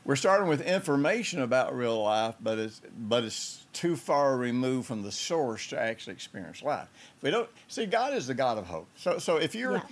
[0.05, 5.03] we're starting with information about real life, but it's but it's too far removed from
[5.03, 6.89] the source to actually experience life.
[7.19, 8.89] If we don't see God is the God of hope.
[8.97, 9.83] So so if you're Yeah.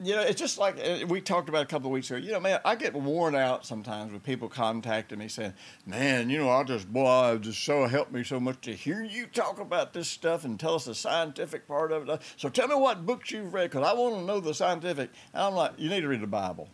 [0.00, 2.18] you know, it's just like uh, we talked about a couple of weeks ago.
[2.18, 5.54] You know, man, I get worn out sometimes with people contacting me saying,
[5.86, 9.02] "Man, you know, I just boy, it just so helped me so much to hear
[9.02, 12.20] you talk about this stuff and tell us the scientific part of it.
[12.36, 15.42] So tell me what books you've read because I want to know the scientific." And
[15.42, 16.68] I'm like, "You need to read the Bible."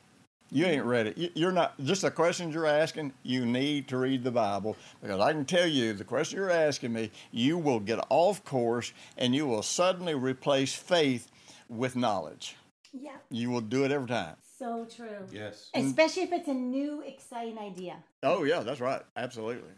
[0.52, 1.16] You ain't read it.
[1.18, 3.12] You- You're not just the questions you're asking.
[3.22, 6.92] You need to read the Bible because I can tell you the question you're asking
[6.92, 11.30] me, you will get off course and you will suddenly replace faith
[11.68, 12.56] with knowledge.
[12.92, 13.16] Yeah.
[13.30, 14.34] You will do it every time.
[14.58, 15.26] So true.
[15.32, 15.70] Yes.
[15.74, 17.96] Especially if it's a new, exciting idea.
[18.22, 19.02] Oh yeah, that's right.
[19.16, 19.70] Absolutely.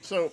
[0.00, 0.32] So,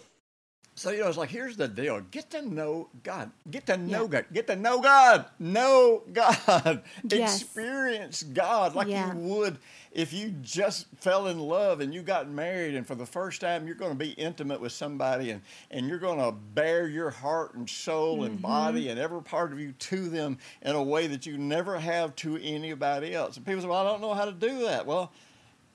[0.80, 4.04] so you know, it's like here's the deal: get to know God, get to know
[4.04, 4.08] Yeah.
[4.08, 7.42] God, get to know God, know God, Yes.
[7.42, 9.14] experience God like Yeah.
[9.14, 9.58] you would
[9.92, 13.66] if you just fell in love and you got married, and for the first time
[13.66, 17.56] you're going to be intimate with somebody, and and you're going to bare your heart
[17.56, 18.92] and soul and body Mm-hmm.
[18.92, 22.38] and every part of you to them in a way that you never have to
[22.38, 23.36] anybody else.
[23.38, 25.12] And people say, "Well, I don't know how to do that." Well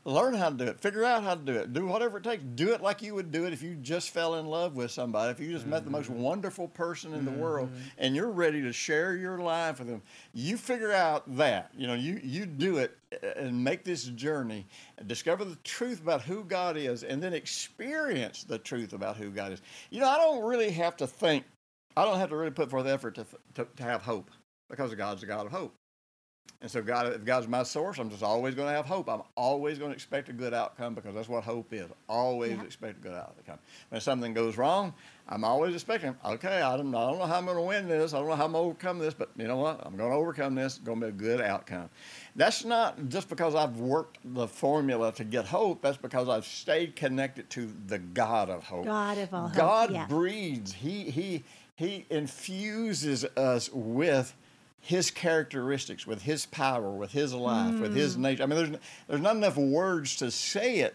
[0.05, 0.80] learn how to do it.
[0.80, 1.72] Figure out how to do it.
[1.72, 2.42] Do whatever it takes.
[2.42, 5.30] Do it like you would do it if you just fell in love with somebody
[5.30, 8.72] if you just met the most wonderful person in the world and you're ready to
[8.72, 10.02] share your life with them.
[10.32, 11.70] You figure out that.
[11.76, 14.66] You know you you do it uh, and make this journey.
[15.07, 19.52] Discover the truth about who god is and then experience the truth about who god
[19.52, 19.62] is.
[19.90, 21.44] You know i don't really have to think
[21.96, 24.30] i don't have to really put forth effort to, to, to have hope
[24.68, 25.74] because god's a god of hope
[26.64, 29.07] and so, God, if God's my source, I'm just always going to have hope.
[29.11, 31.90] I'm always going to expect a good outcome because that's what hope is.
[32.09, 32.62] Always Yeah.
[32.62, 33.59] expect a good outcome.
[33.90, 34.95] When something goes wrong,
[35.28, 38.14] I'm always expecting, okay, I don't, I don't know how I'm going to win this.
[38.14, 39.82] I don't know how I'm going to overcome this, but you know what?
[39.84, 40.76] I'm going to overcome this.
[40.76, 41.90] It's going to be a good outcome.
[42.34, 45.82] That's not just because I've worked the formula to get hope.
[45.82, 48.86] That's because I've stayed connected to the God of hope.
[48.86, 50.07] God of all hope, God yeah.
[50.07, 50.72] breathes.
[50.72, 51.45] He he
[51.76, 54.34] he infuses us with
[54.85, 57.97] his characteristics, with his power, with his life, with Mm.
[57.97, 58.43] his nature.
[58.43, 58.78] I mean, there's
[59.09, 60.95] there's not enough words to say it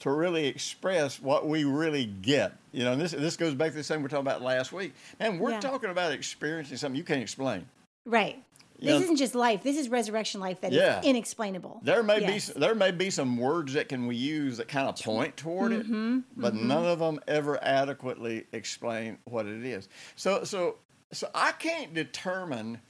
[0.00, 2.52] to really express what we really get.
[2.72, 4.72] You know, and this this goes back to the same we were talking about last
[4.72, 4.94] week.
[5.18, 5.60] And we're Yeah.
[5.60, 7.66] talking about experiencing something you can't explain.
[8.04, 8.42] Right.
[8.78, 9.62] You This know- isn't just life.
[9.62, 11.00] This is resurrection life that is Yeah.
[11.02, 11.80] inexplainable.
[11.82, 12.50] There may Yes.
[12.52, 15.72] be there may be some words that can we use that kind of point toward
[15.72, 19.88] Mm-hmm, it, but none of them ever adequately explain what it is.
[20.16, 20.76] So so
[21.12, 22.80] so I can't determine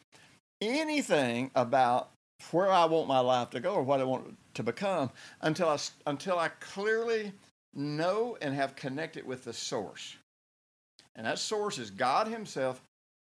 [0.64, 2.10] anything about
[2.50, 5.10] where I want my life to go or what I want to become
[5.40, 7.32] until I until I clearly
[7.74, 10.16] know and have connected with the source.
[11.16, 12.80] And that source is God himself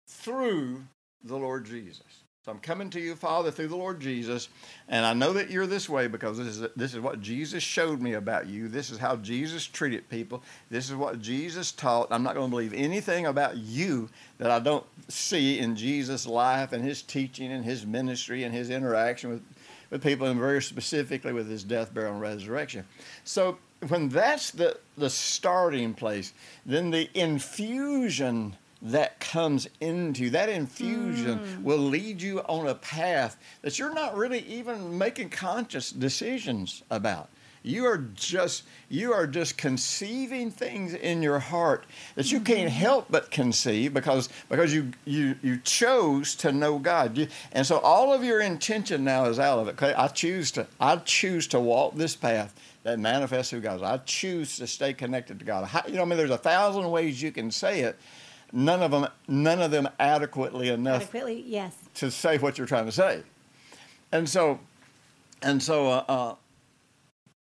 [0.07, 0.83] through
[1.23, 2.23] the Lord Jesus.
[2.49, 4.49] So I'm coming to you, Father, through the Lord Jesus,
[4.87, 8.01] and I know that you're this way because this is this is what Jesus showed
[8.01, 8.67] me about you.
[8.67, 10.41] This is how Jesus treated people.
[10.71, 12.07] This is what Jesus taught.
[12.09, 16.73] I'm not going to believe anything about you that I don't see in Jesus' life
[16.73, 19.43] and his teaching and his ministry and his interaction with
[19.91, 22.83] with people and very specifically with his death, burial, and resurrection.
[23.25, 26.33] So when that's the, the starting place,
[26.65, 31.63] then the infusion that comes into that infusion mm.
[31.63, 37.29] will lead you on a path that you're not really even making conscious decisions about.
[37.61, 42.79] You are just you are just conceiving things in your heart that you can't mm-hmm.
[42.79, 47.17] help but conceive because because you you you chose to know God.
[47.17, 49.71] You, and so all of your intention now is out of it.
[49.71, 53.83] Okay, I choose to I choose to walk this path that manifests who God is.
[53.83, 55.65] I choose to stay connected to God.
[55.65, 57.99] How, you know, I mean, there's a thousand ways you can say it.
[58.51, 61.75] None of them, none of them adequately enough Adequately, yes.
[61.95, 63.23] to say what you're trying to say.
[64.11, 64.59] And so,
[65.41, 66.35] and so, uh, uh,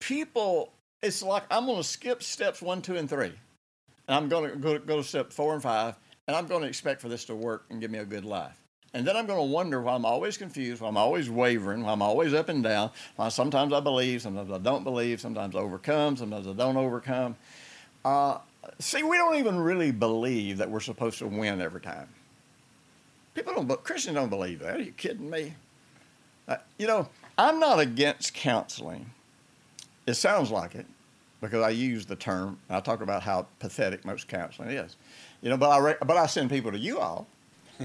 [0.00, 3.32] people, it's like I'm going to skip steps one, two, and three,
[4.06, 5.94] and I'm going to go, go to step four and five,
[6.26, 8.60] and I'm going to expect for this to work and give me a good life.
[8.94, 11.92] And then I'm going to wonder why I'm always confused, why I'm always wavering, why
[11.92, 15.58] I'm always up and down, why sometimes I believe, sometimes I don't believe, sometimes I
[15.58, 17.36] overcome, sometimes I don't overcome.
[18.04, 18.38] Uh,
[18.78, 22.08] see, we don't even really believe that we're supposed to win every time.
[23.34, 24.76] People don't, Christians don't believe that.
[24.76, 25.54] Are you kidding me?
[26.46, 29.10] Uh, you know, I'm not against counseling.
[30.06, 30.86] It sounds like it
[31.40, 32.58] because I use the term.
[32.68, 34.96] I talk about how pathetic most counseling is.
[35.42, 37.26] You know, but I but I send people to you all,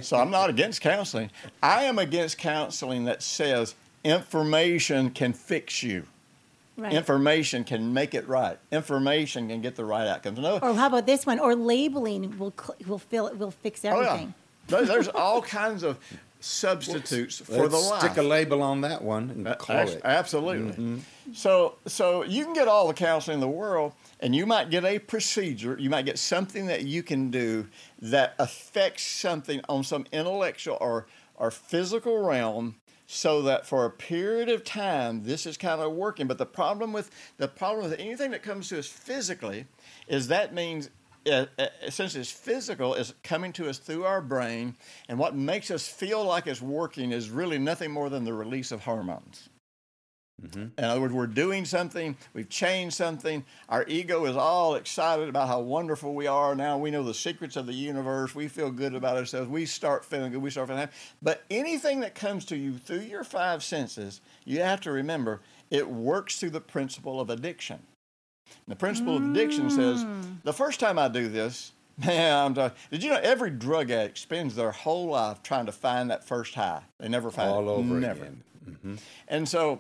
[0.02, 1.30] so I'm not against counseling.
[1.62, 6.08] I am against counseling that says information can fix you.
[6.76, 6.94] Right.
[6.94, 8.58] Information can make it right.
[8.72, 10.40] Information can get the right outcomes.
[10.40, 11.40] No, or how about this one?
[11.40, 14.08] Or labeling will cl- will fill will fix oh, everything.
[14.08, 14.34] oh everything.
[14.70, 16.00] yeah, There- there's all kinds of
[16.40, 18.00] substitutes for the Let's life.
[18.02, 20.02] stick a label on that one and A- call abs- it.
[20.04, 20.72] Absolutely.
[20.74, 21.34] Mm-hmm.
[21.34, 24.84] So, so you can get all the counseling in the world, and you might get
[24.84, 25.78] a procedure.
[25.80, 27.68] You might get something that you can do
[28.02, 31.06] that affects something on some intellectual or
[31.36, 32.76] or physical realm,
[33.14, 36.28] so that for a period of time this is kind of working.
[36.28, 39.66] But the problem with the problem with anything that comes to us physically
[40.08, 40.90] is that means
[41.26, 44.76] uh, uh, since it's physical, is coming to us through our brain,
[45.08, 48.74] and what makes us feel like it's working is really nothing more than the release
[48.74, 49.48] of hormones.
[50.42, 50.66] Mm-hmm.
[50.78, 55.48] In other words, we're doing something, we've changed something, our ego is all excited about
[55.48, 56.56] how wonderful we are.
[56.56, 60.04] Now we know the secrets of the universe, we feel good about ourselves, we start
[60.04, 60.96] feeling good, we start feeling happy.
[61.22, 65.88] But anything that comes to you through your five senses, you have to remember it
[65.88, 67.80] works through the principle of addiction.
[68.68, 70.38] The principle of addiction says mm.
[70.44, 71.72] the first time I do this,
[72.06, 75.72] man, I'm talking, did you know every drug addict spends their whole life trying to
[75.72, 76.82] find that first high?
[77.00, 77.72] They never find all it.
[77.72, 78.24] over never.
[78.24, 78.44] again.
[78.70, 78.96] Mm-hmm.
[79.28, 79.80] And so,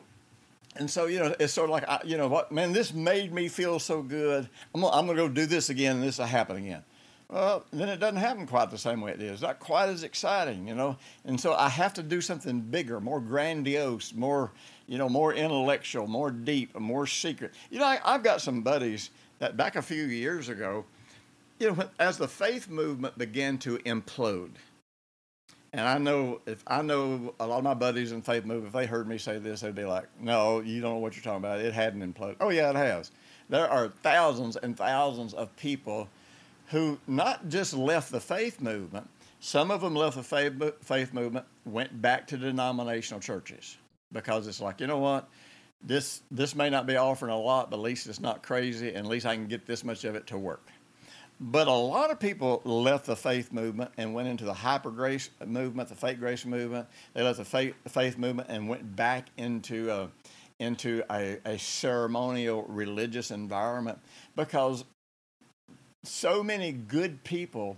[0.76, 3.34] and so you know, it's sort of like I, you know what, man, this made
[3.34, 4.49] me feel so good.
[4.74, 6.84] I'm gonna, I'm gonna go do this again, and this will happen again.
[7.30, 9.41] Well, then it doesn't happen quite the same way it is.
[9.41, 10.97] Not quite as exciting, you know.
[11.26, 14.51] And so I have to do something bigger, more grandiose, more,
[14.86, 17.55] you know, more intellectual, more deep, more secret.
[17.71, 19.09] You know, I, I've got some buddies
[19.39, 20.86] that back a few years ago,
[21.59, 24.51] you know, as the faith movement began to implode,
[25.74, 28.74] and I know if I know a lot of my buddies in faith movement, if
[28.74, 31.39] they heard me say this, they'd be like, "No, you don't know what you're talking
[31.39, 31.59] about.
[31.59, 33.11] It hadn't imploded." Oh yeah, it has.
[33.49, 36.07] There are thousands and thousands of people
[36.67, 39.09] who not just left the faith movement.
[39.39, 43.78] Some of them left the faith, faith movement, went back to denominational churches
[44.11, 45.28] because it's like, you know what,
[45.82, 48.99] this this may not be offering a lot, but at least it's not crazy, and
[48.99, 50.67] at least I can get this much of it to work.
[51.39, 55.29] But a lot of people left the faith movement and went into the hyper grace
[55.45, 56.88] movement, the faith grace movement.
[57.13, 60.09] They left the faith, faith movement and went back into a,
[60.59, 63.99] into a, a ceremonial religious environment
[64.36, 64.86] because
[66.03, 67.77] so many good people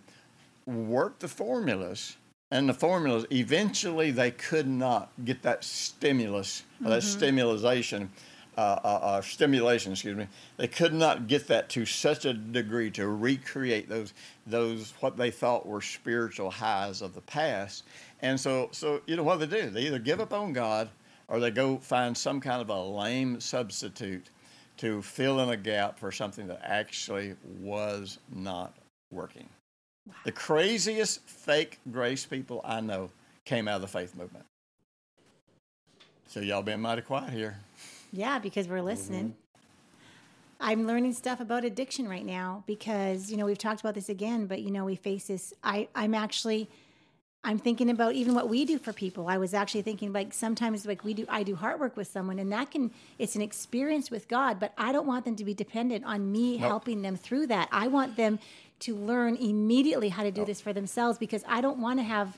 [0.65, 2.17] worked the formulas
[2.51, 7.17] and the formulas eventually they could not get that stimulus or that mm-hmm.
[7.17, 8.11] stimulation
[8.57, 10.27] uh, uh, uh, stimulation excuse me
[10.57, 14.13] they could not get that to such a degree to recreate those
[14.47, 17.83] those what they thought were spiritual highs of the past
[18.21, 20.89] and so so you know what they do they either give up on god
[21.27, 24.29] or they go find some kind of a lame substitute
[24.77, 28.73] to fill in a gap for something that actually was not
[29.11, 29.47] working.
[30.23, 33.09] The craziest fake grace people I know
[33.45, 34.45] came out of the faith movement.
[36.27, 37.57] So y'all been mighty quiet here.
[38.15, 39.29] Yeah, because we're listening.
[39.29, 39.39] Mm-hmm.
[40.61, 44.47] I'm learning stuff about addiction right now because you know we've talked about this again,
[44.47, 45.53] but you know we face this.
[45.63, 46.69] I I'm actually
[47.43, 49.27] I'm thinking about even what we do for people.
[49.27, 52.39] I was actually thinking like sometimes like we do I do heart work with someone
[52.39, 55.53] and that can it's an experience with God, but I don't want them to be
[55.53, 57.67] dependent on me helping them through that.
[57.73, 58.39] I want them
[58.79, 62.37] to learn immediately how to do this for themselves because I don't want to have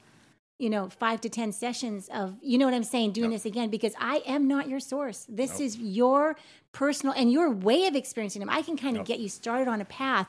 [0.60, 3.70] you know, five to 10 sessions of, you know what I'm saying, doing this again,
[3.70, 5.26] because I am not your source.
[5.30, 6.36] This is your
[6.72, 8.50] personal and your way of experiencing Him.
[8.50, 10.28] I can kind of get you started on a path,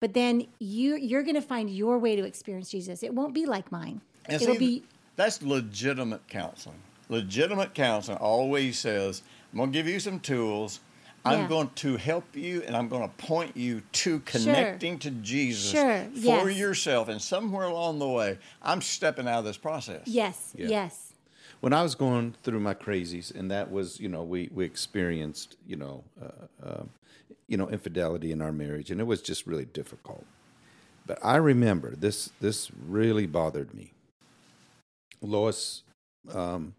[0.00, 3.02] but then you, you're going to find your way to experience Jesus.
[3.02, 4.00] It won't be like mine.
[4.24, 4.82] And It'll see, be,
[5.16, 6.80] that's legitimate counseling.
[7.08, 9.22] Legitimate counseling always says,
[9.52, 10.80] I'm going to give you some tools.
[11.26, 11.48] I'm Yeah.
[11.48, 16.04] going to help you and I'm going to point you to connecting to Jesus Sure,
[16.12, 16.56] for yes.
[16.58, 17.08] yourself.
[17.08, 20.02] And somewhere along the way, I'm stepping out of this process.
[20.06, 20.52] Yes.
[20.56, 20.68] Yeah.
[20.68, 21.12] Yes.
[21.60, 25.56] when I was going through my crazies, and that was, you know, we we experienced,
[25.66, 26.84] you know, uh, uh,
[27.48, 30.26] you know, infidelity in our marriage, and it was just really difficult.
[31.06, 33.92] But I remember this this really bothered me.
[35.22, 35.82] Lois,
[36.32, 36.74] um,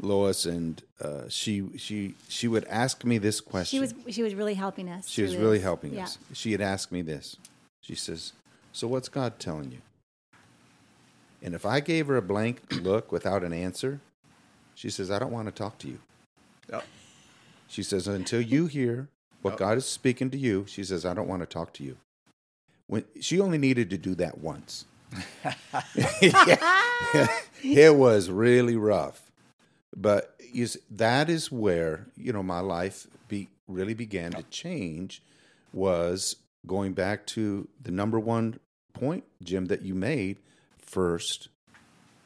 [0.00, 3.76] Lois, and uh, she she she would ask me this question.
[3.76, 5.08] She was she was really helping us.
[5.08, 5.64] She was through really this.
[5.64, 6.04] helping Yeah.
[6.04, 6.18] us.
[6.32, 7.36] She had asked me this.
[7.80, 8.32] She says,
[8.72, 9.78] "So what's God telling you?"
[11.42, 14.00] And if I gave her a blank look without an answer,
[14.74, 15.98] she says, "I don't want to talk to you."
[16.70, 16.84] Yep.
[17.68, 19.08] She says, "Until you hear
[19.42, 19.58] what Yep.
[19.58, 21.96] God is speaking to you," she says, "I don't want to talk to you."
[22.86, 24.84] When she only needed to do that once.
[27.62, 29.23] it was really rough,
[29.96, 35.22] but you s that is where you know my life be, really began to change.
[35.72, 36.36] Was
[36.66, 38.60] going back to the number one
[38.92, 40.38] point, Jim, that you made
[40.78, 41.48] first.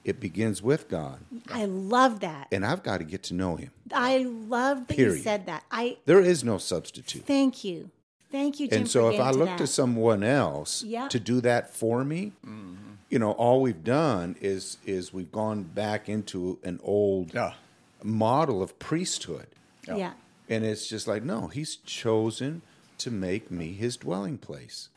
[0.04, 1.18] It begins with God,
[1.50, 2.48] I love that.
[2.50, 3.70] and I've got to get to know Him.
[3.92, 5.64] I love that you said that.
[5.70, 7.24] I There is no substitute.
[7.26, 7.90] thank you.
[8.30, 8.80] Thank you, Jim.
[8.80, 11.08] and so if I look to to someone else Yeah.
[11.08, 12.88] to do that for me, mm-hmm.
[13.09, 17.54] You know, all we've done is is we've gone back into an old Yeah.
[18.02, 19.46] model of priesthood.
[19.86, 20.12] yeah.
[20.50, 22.62] And it's just like, no, he's chosen
[22.98, 24.88] to make me his dwelling place.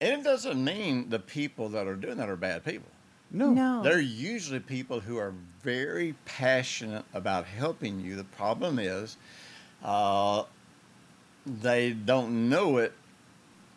[0.00, 2.88] And it doesn't mean the people that are doing that are bad people.
[3.30, 3.50] No.
[3.52, 3.82] No.
[3.82, 5.32] They're usually people who are
[5.62, 8.14] very passionate about helping you.
[8.14, 9.16] The problem is
[9.82, 10.44] uh,
[11.46, 12.92] they don't know it,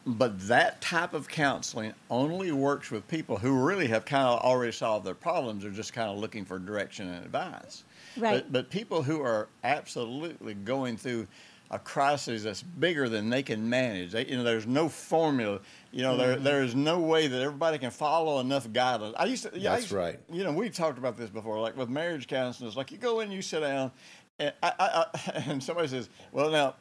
[0.08, 4.72] but that type of counseling only works with people who really have kind of already
[4.72, 5.64] solved their problems.
[5.64, 7.84] They're just kind of looking for direction and advice.
[8.16, 8.36] Right.
[8.36, 11.28] But, but people who are absolutely going through
[11.70, 14.14] a crisis that's bigger than they can manage.
[14.14, 15.60] They, you know, there's no formula.
[15.91, 16.43] You know, there mm-hmm.
[16.43, 19.14] there is no way that everybody can follow enough guidelines.
[19.18, 19.51] I used to.
[19.53, 20.18] Yeah, That's used right.
[20.32, 21.60] You know, we've talked about this before.
[21.60, 23.91] Like with marriage counseling, it's like you go in, you sit down,
[24.39, 26.76] and I, I, I, and somebody says, "Well, now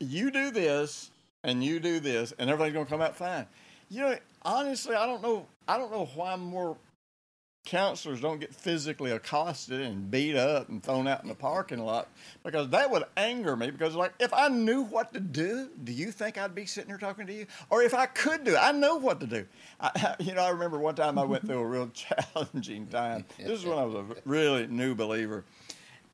[0.00, 1.12] you do this
[1.46, 3.46] and you do this, and everything's going to come out fine."
[3.88, 5.46] You know, honestly, I don't know.
[5.66, 6.76] I don't know why more
[7.66, 12.08] counselors don't get physically accosted and beat up and thrown out in the parking lot
[12.44, 16.12] because that would anger me because like if i knew what to do do you
[16.12, 18.96] think i'd be sitting here talking to you or if i could do i know
[18.96, 19.44] what to do
[19.80, 21.88] I, you know i remember one time i went through a real
[22.34, 25.44] challenging time this is when i was a really new believer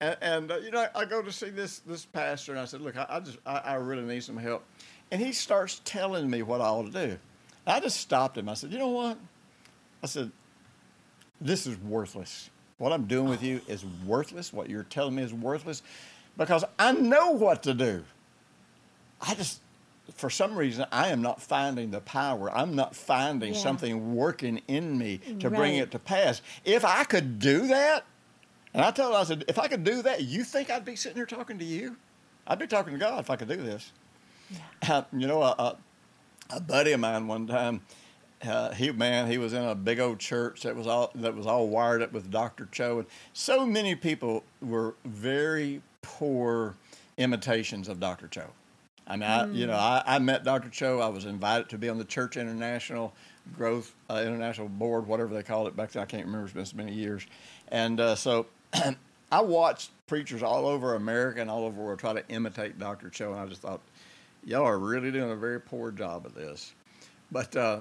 [0.01, 2.65] and, and uh, you know I, I go to see this this pastor and i
[2.65, 4.65] said look i, I just I, I really need some help
[5.13, 7.19] and he starts telling me what i ought to do
[7.67, 9.17] i just stopped him i said you know what
[10.03, 10.33] i said
[11.41, 12.51] this is worthless.
[12.79, 14.53] What I'm doing with you is worthless.
[14.53, 15.83] What you're telling me is worthless
[16.37, 18.05] because I know what to do.
[19.21, 19.61] I just,
[20.15, 22.49] for some reason, I am not finding the power.
[22.57, 23.61] I'm not finding Yeah.
[23.61, 26.43] something working in me to bring it to pass.
[26.65, 28.05] If I could do that,
[28.73, 30.95] and I told him, I said, if I could do that, you think I'd be
[30.97, 31.97] sitting here talking to you?
[32.47, 33.91] I'd be talking to God if I could do this.
[35.13, 35.77] you know, a,
[36.51, 37.81] a, buddy of mine one time,
[38.45, 41.47] uh, he man, he was in a big old church that was all that was
[41.47, 42.69] all wired up with Dr.
[42.73, 46.75] Cho, and so many people were very poor
[47.17, 48.29] imitations of Dr.
[48.29, 48.45] Cho.
[49.07, 50.69] I mean, I, you know, I, I met Dr.
[50.71, 51.01] Cho.
[51.01, 53.13] I was invited to be on the Church International
[53.57, 56.03] Growth uh, International Board, whatever they called it back then.
[56.03, 56.47] I can't remember.
[56.47, 57.27] It's been so many years,
[57.69, 58.47] and uh, so
[59.33, 63.09] I watched preachers all over America and all over the world try to imitate Dr.
[63.09, 63.81] Cho, and I just thought,
[64.45, 66.75] y'all are really doing a very poor job of this.
[67.31, 67.81] But uh,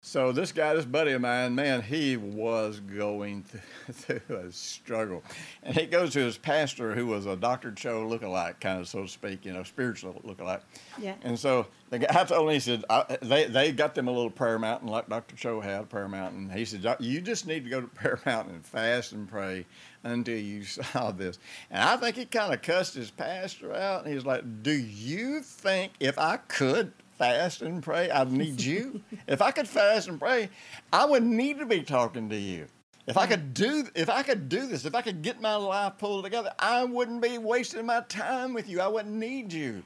[0.00, 5.22] so this guy, this buddy of mine, man, he was going through, through a struggle,
[5.62, 7.72] and he goes to his pastor, who was a Dr.
[7.72, 10.62] Cho lookalike, kind of so to speak, you know, spiritual lookalike.
[10.98, 11.16] Yeah.
[11.22, 14.30] And so the guy told me, he said, I, they they got them a little
[14.30, 15.36] prayer mountain like Dr.
[15.36, 16.50] Cho had a prayer mountain.
[16.50, 19.66] He said, you just need to go to prayer mountain and fast and pray
[20.02, 21.38] until you saw this.
[21.70, 25.40] And I think he kind of cussed his pastor out, and he's like, "Do you
[25.40, 28.10] think if I could?" Fast and pray.
[28.10, 29.00] I'd need you.
[29.26, 30.50] if I could fast and pray,
[30.92, 32.66] I would need to be talking to you.
[33.06, 35.94] If I could do, if I could do this, if I could get my life
[35.96, 38.82] pulled together, I wouldn't be wasting my time with you.
[38.82, 39.82] I wouldn't need you.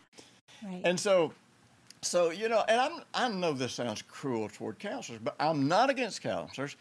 [0.64, 0.80] Right.
[0.84, 1.32] And so,
[2.02, 5.90] so you know, and I'm I know this sounds cruel toward counselors, but I'm not
[5.90, 6.76] against counselors,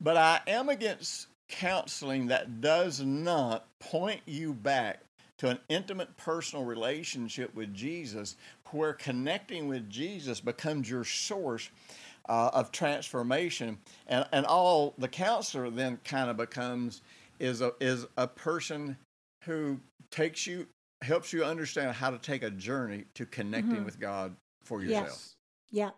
[0.00, 5.00] but I am against counseling that does not point you back
[5.38, 8.36] to an intimate personal relationship with Jesus,
[8.70, 11.68] where connecting with Jesus becomes your source
[12.28, 17.02] uh, of transformation, and and all the counselor then kind of becomes
[17.38, 18.96] is a is a person
[19.44, 19.78] who
[20.10, 20.66] takes you
[21.02, 23.84] helps you understand how to take a journey to connecting Mhm.
[23.84, 25.36] with God for Yes.
[25.70, 25.90] Yeah.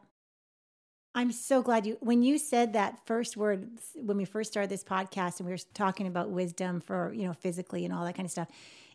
[1.15, 4.83] I'm so glad you, when you said that first word, when we first started this
[4.83, 8.27] podcast and we were talking about wisdom for, you know, physically and all that kind
[8.27, 8.49] of stuff.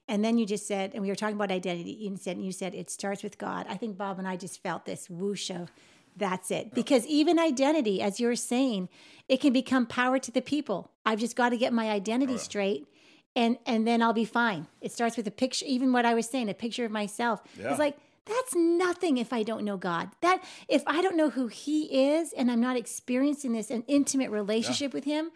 [0.09, 1.91] And then you just said, and we were talking about identity.
[1.91, 3.67] You said, you said it starts with God.
[3.69, 5.71] I think Bob and I just felt this whoosh of
[6.17, 6.73] that's it.
[6.73, 8.89] Because even identity, as you're saying,
[9.29, 10.91] it can become power to the people.
[11.05, 12.87] I've just got to get my identity straight
[13.35, 14.67] and and then I'll be fine.
[14.81, 17.41] It starts with a picture, even what I was saying, a picture of myself.
[17.57, 17.69] Yeah.
[17.69, 17.97] It's like
[18.29, 20.09] that's nothing if I don't know God.
[20.21, 24.29] That if I don't know who He is and I'm not experiencing this an intimate
[24.29, 25.31] relationship with Him,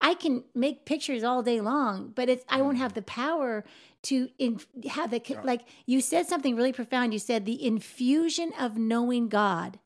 [0.00, 2.80] I can make pictures all day long, but it's I won't mm.
[2.80, 3.64] have the power
[4.02, 7.12] to in, have the like you said something really profound.
[7.12, 9.78] You said the infusion of knowing God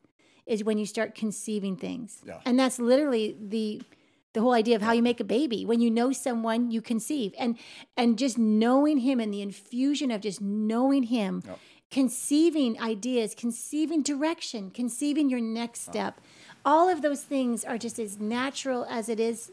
[0.45, 2.39] is when you start conceiving things, Yeah.
[2.45, 3.81] and that's literally the
[4.33, 7.33] the whole idea of how you make a baby when you know someone you conceive
[7.37, 7.57] and
[7.97, 11.59] and just knowing him and the infusion of just knowing him Yep.
[11.91, 16.21] Conceiving ideas conceiving direction conceiving your next step.
[16.65, 19.51] All of those things are just as natural as it is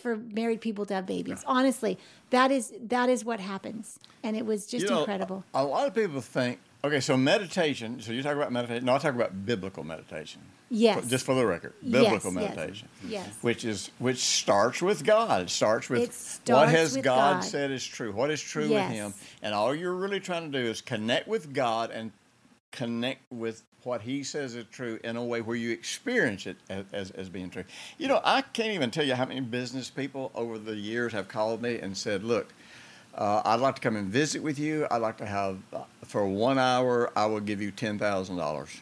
[0.00, 1.44] for married people to have babies.
[1.46, 1.98] Honestly
[2.30, 3.98] that is that is what happens.
[4.22, 5.44] And it was just You know, incredible.
[5.54, 8.00] A lot of people think, okay, so meditation.
[8.00, 8.84] So you talk about meditation.
[8.84, 10.40] No, I talk about biblical meditation.
[10.70, 12.88] yes Just for the record, biblical yes, meditation.
[13.02, 13.26] yes.
[13.26, 13.34] yes.
[13.42, 15.42] Which is which starts with God.
[15.42, 16.02] It starts with
[16.46, 17.44] It what has with God, God.
[17.44, 18.12] said is true.
[18.12, 18.88] What is true Yes.
[18.90, 22.12] with Him, and all you're really trying to do is connect with God and
[22.72, 26.84] connect with what He says is true in a way where you experience it as,
[26.92, 27.64] as, as being true.
[27.98, 31.28] You know, I can't even tell you how many business people over the years have
[31.28, 32.52] called me and said, "Look."
[33.16, 34.86] Uh, I'd like to come and visit with you.
[34.90, 38.80] I'd like to have, uh, for one hour, I will give you ten thousand dollars.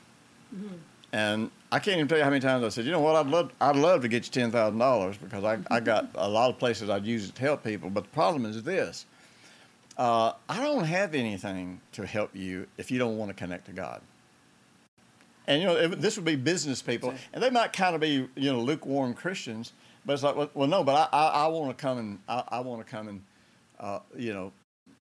[1.12, 3.26] And I can't even tell you how many times I said, you know what, I'd
[3.26, 6.48] love, I'd love to get you ten thousand dollars because I, I got a lot
[6.48, 7.90] of places I'd use it to help people.
[7.90, 9.04] But the problem is this:
[9.98, 13.72] uh, I don't have anything to help you if you don't want to connect to
[13.72, 14.00] God.
[15.46, 18.28] And you know, if, this would be business people, and they might kind of be
[18.34, 19.72] you know lukewarm Christians.
[20.06, 22.42] But it's like, well, well no, but I, I, I want to come and I,
[22.48, 23.22] I want to come and
[23.82, 24.52] uh, you know,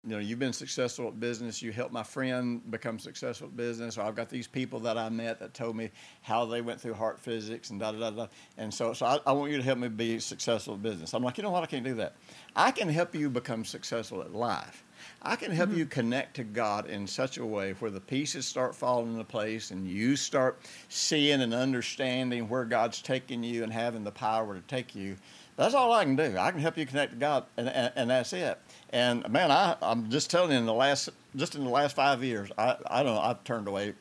[0.06, 1.62] you know, you've been successful at business.
[1.62, 3.98] You helped my friend become successful at business.
[3.98, 5.92] Or I've got these people that I met that told me
[6.22, 8.28] how they went through heart physics and da da da da.
[8.58, 11.14] And so, so I, I want you to help me be successful at business.
[11.14, 11.64] I'm like, you know what?
[11.64, 12.16] I can't do that.
[12.56, 14.86] I can help you become successful at life.
[15.22, 18.76] I can help you connect to God in such a way where the pieces start
[18.76, 24.04] falling into place and you start seeing and understanding where God's taking you and having
[24.06, 25.18] the power to take you.
[25.60, 26.38] That's all I can do.
[26.38, 28.58] I can help you connect to God, and, and, and that's it.
[28.92, 32.24] And man, I, I'm just telling you, in the last just in the last five
[32.24, 33.94] years, I, I don't know, I've turned away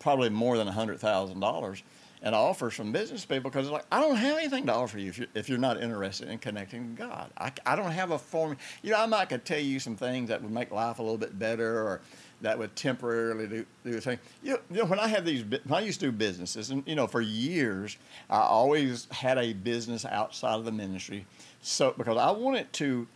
[0.00, 1.82] probably more than hundred thousand dollars
[2.24, 5.18] in offers from business people because like I don't have anything to offer you if
[5.18, 7.30] you're, if you're not interested in connecting to God.
[7.36, 8.56] I, I don't have a form.
[8.82, 11.18] You know, I might could tell you some things that would make life a little
[11.18, 12.00] bit better or
[12.40, 14.18] that would temporarily do do a thing.
[14.42, 16.82] You know, you know, when I had these, when I used to do businesses, and
[16.86, 17.98] you know, for years,
[18.30, 21.26] I always had a business outside of the ministry,
[21.60, 23.06] so because I wanted to,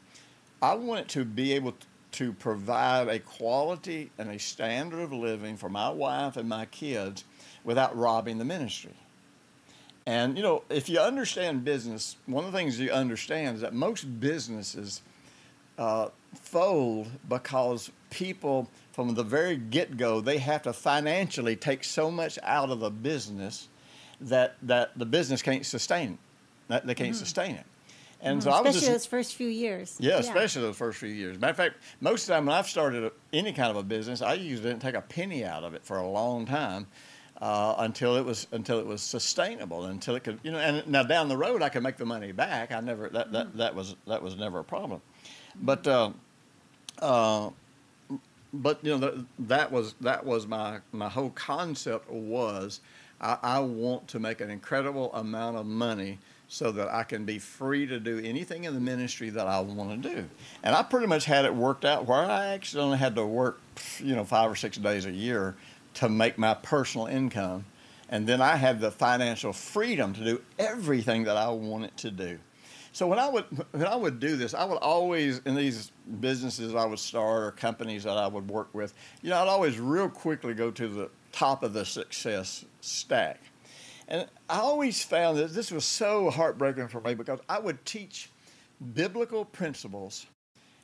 [0.61, 1.75] I wanted to be able
[2.13, 7.25] to provide a quality and a standard of living for my wife and my kids
[7.65, 8.95] without robbing the ministry.
[10.07, 13.75] And you know, if you understand business, one of the things you understand is that
[13.75, 15.03] most businesses
[15.77, 22.39] uh, fold because people from the very get-go they have to financially take so much
[22.43, 23.69] out of the business
[24.21, 26.19] that that the business can't sustain it.
[26.69, 27.65] That they can't sustain it.
[28.21, 28.69] And so I was Mm-hmm.
[28.69, 31.39] especially just those first few years yeah, especially those first few years.
[31.39, 33.83] Matter of fact, most of the time when I've started a, any kind of a
[33.83, 36.87] business, I usually didn't take a penny out of it for a long time
[37.41, 40.59] uh, until it was until it was sustainable, until it could, you know.
[40.59, 42.73] And now down the road, I could make the money back.
[42.73, 45.01] I never that that, that was that was never a problem,
[45.61, 45.87] but.
[45.87, 46.11] Uh,
[47.01, 47.51] uh,
[48.53, 52.81] but you know that, that was that was my my whole concept was
[53.21, 56.19] I, I want to make an incredible amount of money
[56.49, 60.03] so that I can be free to do anything in the ministry that I want
[60.03, 60.25] to do.
[60.63, 63.61] And I pretty much had it worked out where I actually only had to work,
[63.99, 65.57] you know, five or six days a year
[65.99, 67.65] to make my personal income.
[68.09, 72.39] And then I had the financial freedom to do everything that I wanted to do.
[72.93, 76.75] So when I would when I would do this, I would always in these businesses
[76.75, 80.09] I would start or companies that I would work with, you know, I'd always real
[80.09, 83.41] quickly go to the top of the success stack.
[84.09, 88.31] And I always found that this was so heartbreaking for me because I would teach
[88.95, 90.27] biblical principles,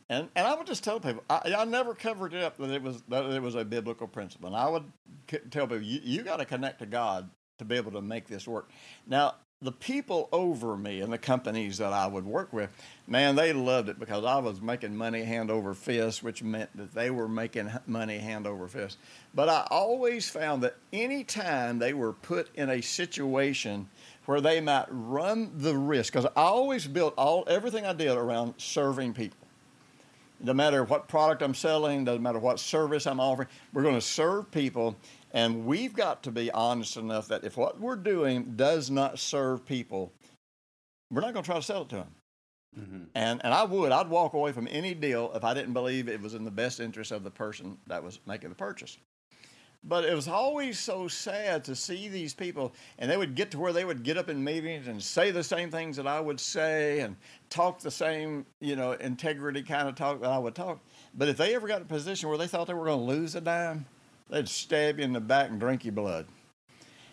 [0.08, 2.82] and, and I would just tell people I, I never covered it up that it
[2.82, 4.84] was that it was a biblical principle, and I would
[5.30, 8.26] c- tell people you, you got to connect to God to be able to make
[8.26, 8.68] this work.
[9.06, 12.70] Now the people over me and the companies that I would work with,
[13.06, 16.92] man, they loved it because I was making money hand over fist, which meant that
[16.94, 18.98] they were making money hand over fist.
[19.34, 23.88] But I always found that any time they were put in a situation
[24.26, 28.54] where they might run the risk, because I always built all everything I did around
[28.58, 29.38] serving people.
[30.44, 34.00] No matter what product I'm selling, doesn't matter what service I'm offering, we're going to
[34.00, 34.94] serve people.
[35.32, 39.64] And we've got to be honest enough that if what we're doing does not serve
[39.64, 40.12] people,
[41.10, 42.14] we're not going to try to sell it to them.
[42.78, 43.04] Mm-hmm.
[43.14, 46.20] And, and I would, I'd walk away from any deal if I didn't believe it
[46.20, 48.98] was in the best interest of the person that was making the purchase.
[49.86, 53.58] But it was always so sad to see these people, and they would get to
[53.58, 56.40] where they would get up in meetings and say the same things that I would
[56.40, 57.16] say and
[57.50, 60.80] talk the same, you know, integrity kind of talk that I would talk.
[61.14, 63.04] But if they ever got in a position where they thought they were going to
[63.04, 63.84] lose a dime,
[64.30, 66.26] they'd stab you in the back and drink your blood.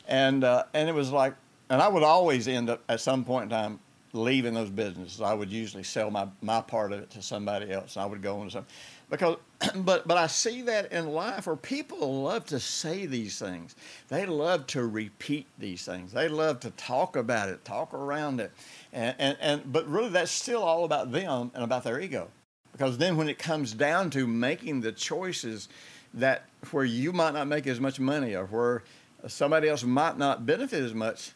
[0.07, 1.35] And uh, and it was like,
[1.69, 3.79] and I would always end up at some point in time
[4.13, 5.21] leaving those businesses.
[5.21, 7.95] I would usually sell my, my part of it to somebody else.
[7.95, 8.73] And I would go into something
[9.11, 9.37] because,
[9.75, 13.75] but but I see that in life where people love to say these things.
[14.07, 16.11] They love to repeat these things.
[16.13, 18.51] They love to talk about it, talk around it,
[18.91, 22.29] and and, and but really that's still all about them and about their ego.
[22.71, 25.67] Because then when it comes down to making the choices
[26.13, 28.83] that where you might not make as much money or where
[29.27, 31.33] somebody else might not benefit as much,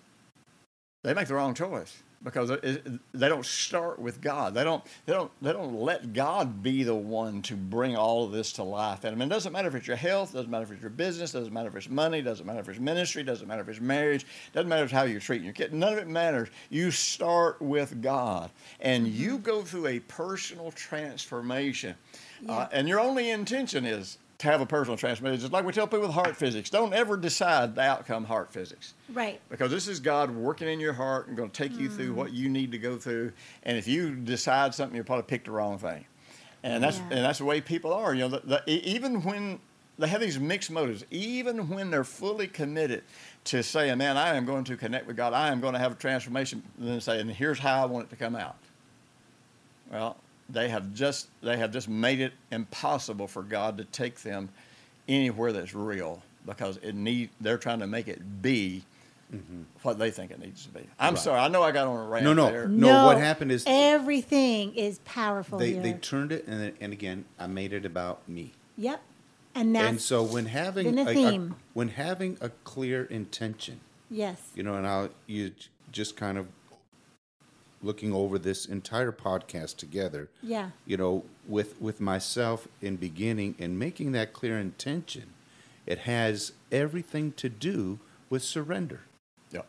[1.04, 4.54] they make the wrong choice because they don't start with God.
[4.54, 4.84] They don't.
[5.06, 5.32] They don't.
[5.42, 9.04] They don't let God be the one to bring all of this to life.
[9.04, 10.90] And I mean, it doesn't matter if it's your health, doesn't matter if it's your
[10.90, 13.82] business, doesn't matter if it's money, doesn't matter if it's ministry, doesn't matter if it's
[13.82, 15.74] marriage, doesn't matter how you're treating your kid.
[15.74, 16.50] None of it matters.
[16.70, 18.50] You start with God,
[18.80, 21.96] and you go through a personal transformation.
[22.48, 25.36] Uh, and your only intention is to have a personal transformation.
[25.36, 28.52] It's just like we tell people with heart physics, don't ever decide the outcome heart
[28.52, 29.40] physics Right.
[29.50, 32.16] because this is God working in your heart and going to take you through mm.
[32.16, 33.32] what you need to go through.
[33.64, 36.06] And if you decide something, you'll probably pick the wrong thing.
[36.64, 37.04] And that's Yeah.
[37.12, 38.14] and that's the way people are.
[38.14, 39.60] You know, the, the, even when
[39.98, 43.04] they have these mixed motives, even when they're fully committed
[43.46, 45.32] to saying, "Man, I am going to connect with God.
[45.32, 48.08] I am going to have a transformation," and then say, "And here's how I want
[48.08, 48.58] it to come out."
[49.92, 50.18] Well,
[50.50, 54.50] they have just they have just made it impossible for God to take them
[55.08, 58.84] anywhere that's real because it need they're trying to make it be
[59.34, 59.62] mm-hmm.
[59.82, 60.82] what they think it needs to be.
[61.00, 61.24] I'm Right.
[61.24, 62.46] sorry, I know I got on a rant No, no.
[62.52, 62.68] there.
[62.68, 65.82] No, what happened is- everything is powerful They here.
[65.82, 68.54] they turned it, and and again, I made it about me.
[68.78, 69.02] yep.
[69.58, 71.56] And that's and so when having a a- a- theme.
[71.74, 73.80] when having a clear intention,
[74.12, 74.38] yes.
[74.54, 75.54] you know, and I'll you
[75.92, 76.48] just kind of
[77.86, 80.30] looking over this entire podcast together.
[80.42, 80.72] Yeah.
[80.86, 85.34] You know, with with myself in beginning and making that clear intention,
[85.86, 89.02] it has everything to do with surrender.
[89.52, 89.62] Yeah.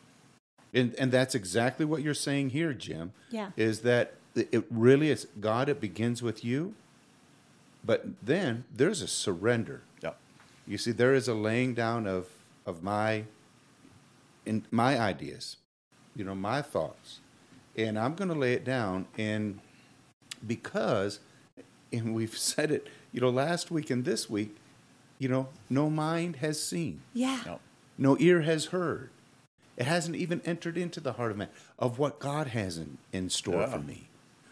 [0.72, 3.12] And and that's exactly what you're saying here, Jim.
[3.30, 3.50] Yeah.
[3.56, 6.74] Is that it it really is God it begins with you,
[7.84, 9.82] but then there's a surrender.
[10.02, 10.12] Yeah.
[10.66, 12.28] You see, there is a laying down of
[12.64, 13.24] of my
[14.46, 15.56] in my ideas,
[16.14, 17.20] you know, my thoughts.
[17.76, 19.60] And I'm gonna lay it down and
[20.46, 21.20] because
[21.92, 24.56] and we've said it, you know, last week and this week,
[25.18, 27.02] you know, no mind has seen.
[27.14, 27.40] Yeah.
[27.46, 27.60] No.
[27.98, 29.10] No ear has heard.
[29.76, 31.48] It hasn't even entered into the heart of man
[31.78, 33.66] of what God has in, in store Yeah.
[33.70, 34.08] for me.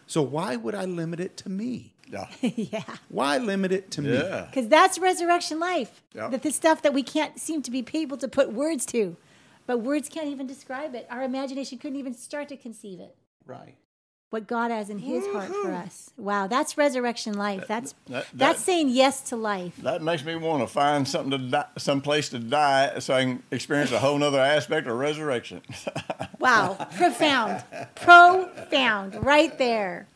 [0.06, 1.92] So why would I limit it to me?
[2.10, 2.26] Yeah.
[2.42, 2.82] yeah.
[3.08, 4.12] Why limit it to me?
[4.14, 4.46] Yeah.
[4.50, 6.02] Because that's resurrection life.
[6.14, 6.28] Yeah.
[6.28, 9.16] That the stuff that we can't seem to be able to put words to.
[9.66, 11.06] But words can't even describe it.
[11.10, 13.16] Our imagination couldn't even start to conceive it.
[13.46, 13.74] Right.
[14.30, 15.86] What God has in his heart for mm-hmm.
[15.86, 16.10] us.
[16.16, 17.66] Wow, that's resurrection life.
[17.68, 19.76] That's that- that's that- saying yes to life.
[19.78, 23.22] That makes me want to find something to die, some place to die so I
[23.22, 25.62] can experience a whole nother aspect of resurrection.
[26.40, 27.64] Wow, profound.
[27.94, 29.24] Profound.
[29.24, 30.06] Right there.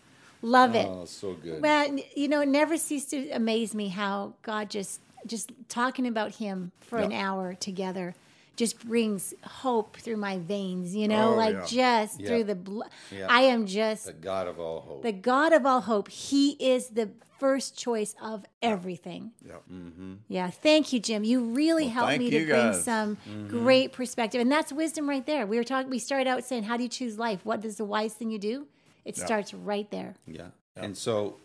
[0.42, 0.86] Love it.
[0.86, 1.62] Oh, so good.
[1.62, 6.34] Well, you know, it never ceased to amaze me how God just just talking about
[6.34, 8.14] Him for an hour together
[8.58, 9.32] just brings
[9.62, 10.94] hope through my veins.
[10.94, 11.64] You know, Oh, like yeah.
[11.66, 12.28] just Yeah.
[12.28, 12.90] through the blood.
[13.10, 13.26] Yeah.
[13.30, 15.02] I am just the God of all hope.
[15.02, 16.08] the God of all hope.
[16.10, 19.30] He is the first choice of everything.
[19.46, 19.62] Yep.
[19.72, 20.14] Mm-hmm.
[20.28, 21.22] Yeah, thank you, Jim.
[21.22, 22.84] You really Well, helped me to you bring guys.
[22.84, 23.48] some mm-hmm.
[23.48, 25.46] great perspective, and that's wisdom right there.
[25.46, 25.88] We were talking.
[25.88, 27.40] We started out saying, "How do you choose life?
[27.44, 28.66] What is the wise thing you do?"
[29.04, 29.24] It Yeah.
[29.24, 30.16] starts right there.
[30.26, 30.48] yeah.
[30.76, 31.36] And so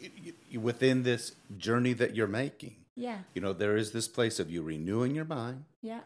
[0.00, 0.10] y-
[0.52, 4.50] y- within this journey that you're making, Yeah, you know, there is this place of
[4.50, 5.64] you renewing your mind.
[5.82, 6.00] yeah.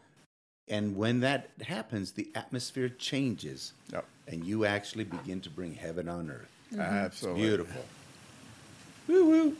[0.72, 4.06] And when that happens, the atmosphere changes Yep.
[4.26, 6.48] and you actually begin to bring heaven on earth.
[6.72, 6.80] Mm-hmm.
[6.80, 7.42] Absolutely.
[7.42, 7.84] Beautiful.
[9.08, 9.54] boop,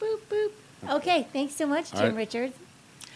[0.00, 0.50] boop, boop.
[0.96, 2.16] Okay, thanks so much, Jim All right.
[2.16, 2.56] Richards.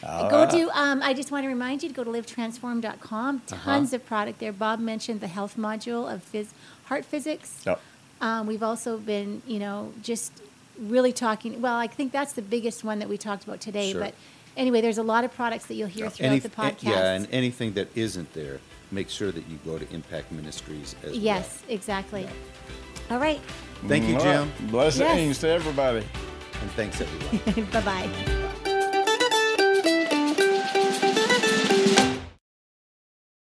[0.03, 3.41] go to, um, I just want to remind you to go to livetransform.com.
[3.49, 4.53] Tons of product there.
[4.53, 6.53] Bob mentioned the health module of phys-
[6.85, 7.63] heart physics.
[7.67, 7.81] Yep.
[8.21, 10.33] Um, we've also been, you know, just
[10.79, 11.61] really talking.
[11.61, 13.91] Well, I think that's the biggest one that we talked about today.
[13.91, 14.01] Sure.
[14.03, 14.15] But
[14.57, 16.83] anyway, there's a lot of products that you'll hear throughout Any- the podcast.
[16.85, 21.13] Yeah, and anything that isn't there, make sure that you go to Impact Ministries as
[21.13, 21.21] well.
[21.21, 22.29] yes, exactly.
[23.11, 23.41] All right.
[23.87, 24.69] Thank you, mm, Jim.
[24.71, 25.39] Blessings Yes.
[25.41, 26.05] to everybody.
[26.63, 27.71] And thanks, everyone.
[27.73, 28.43] bye bye.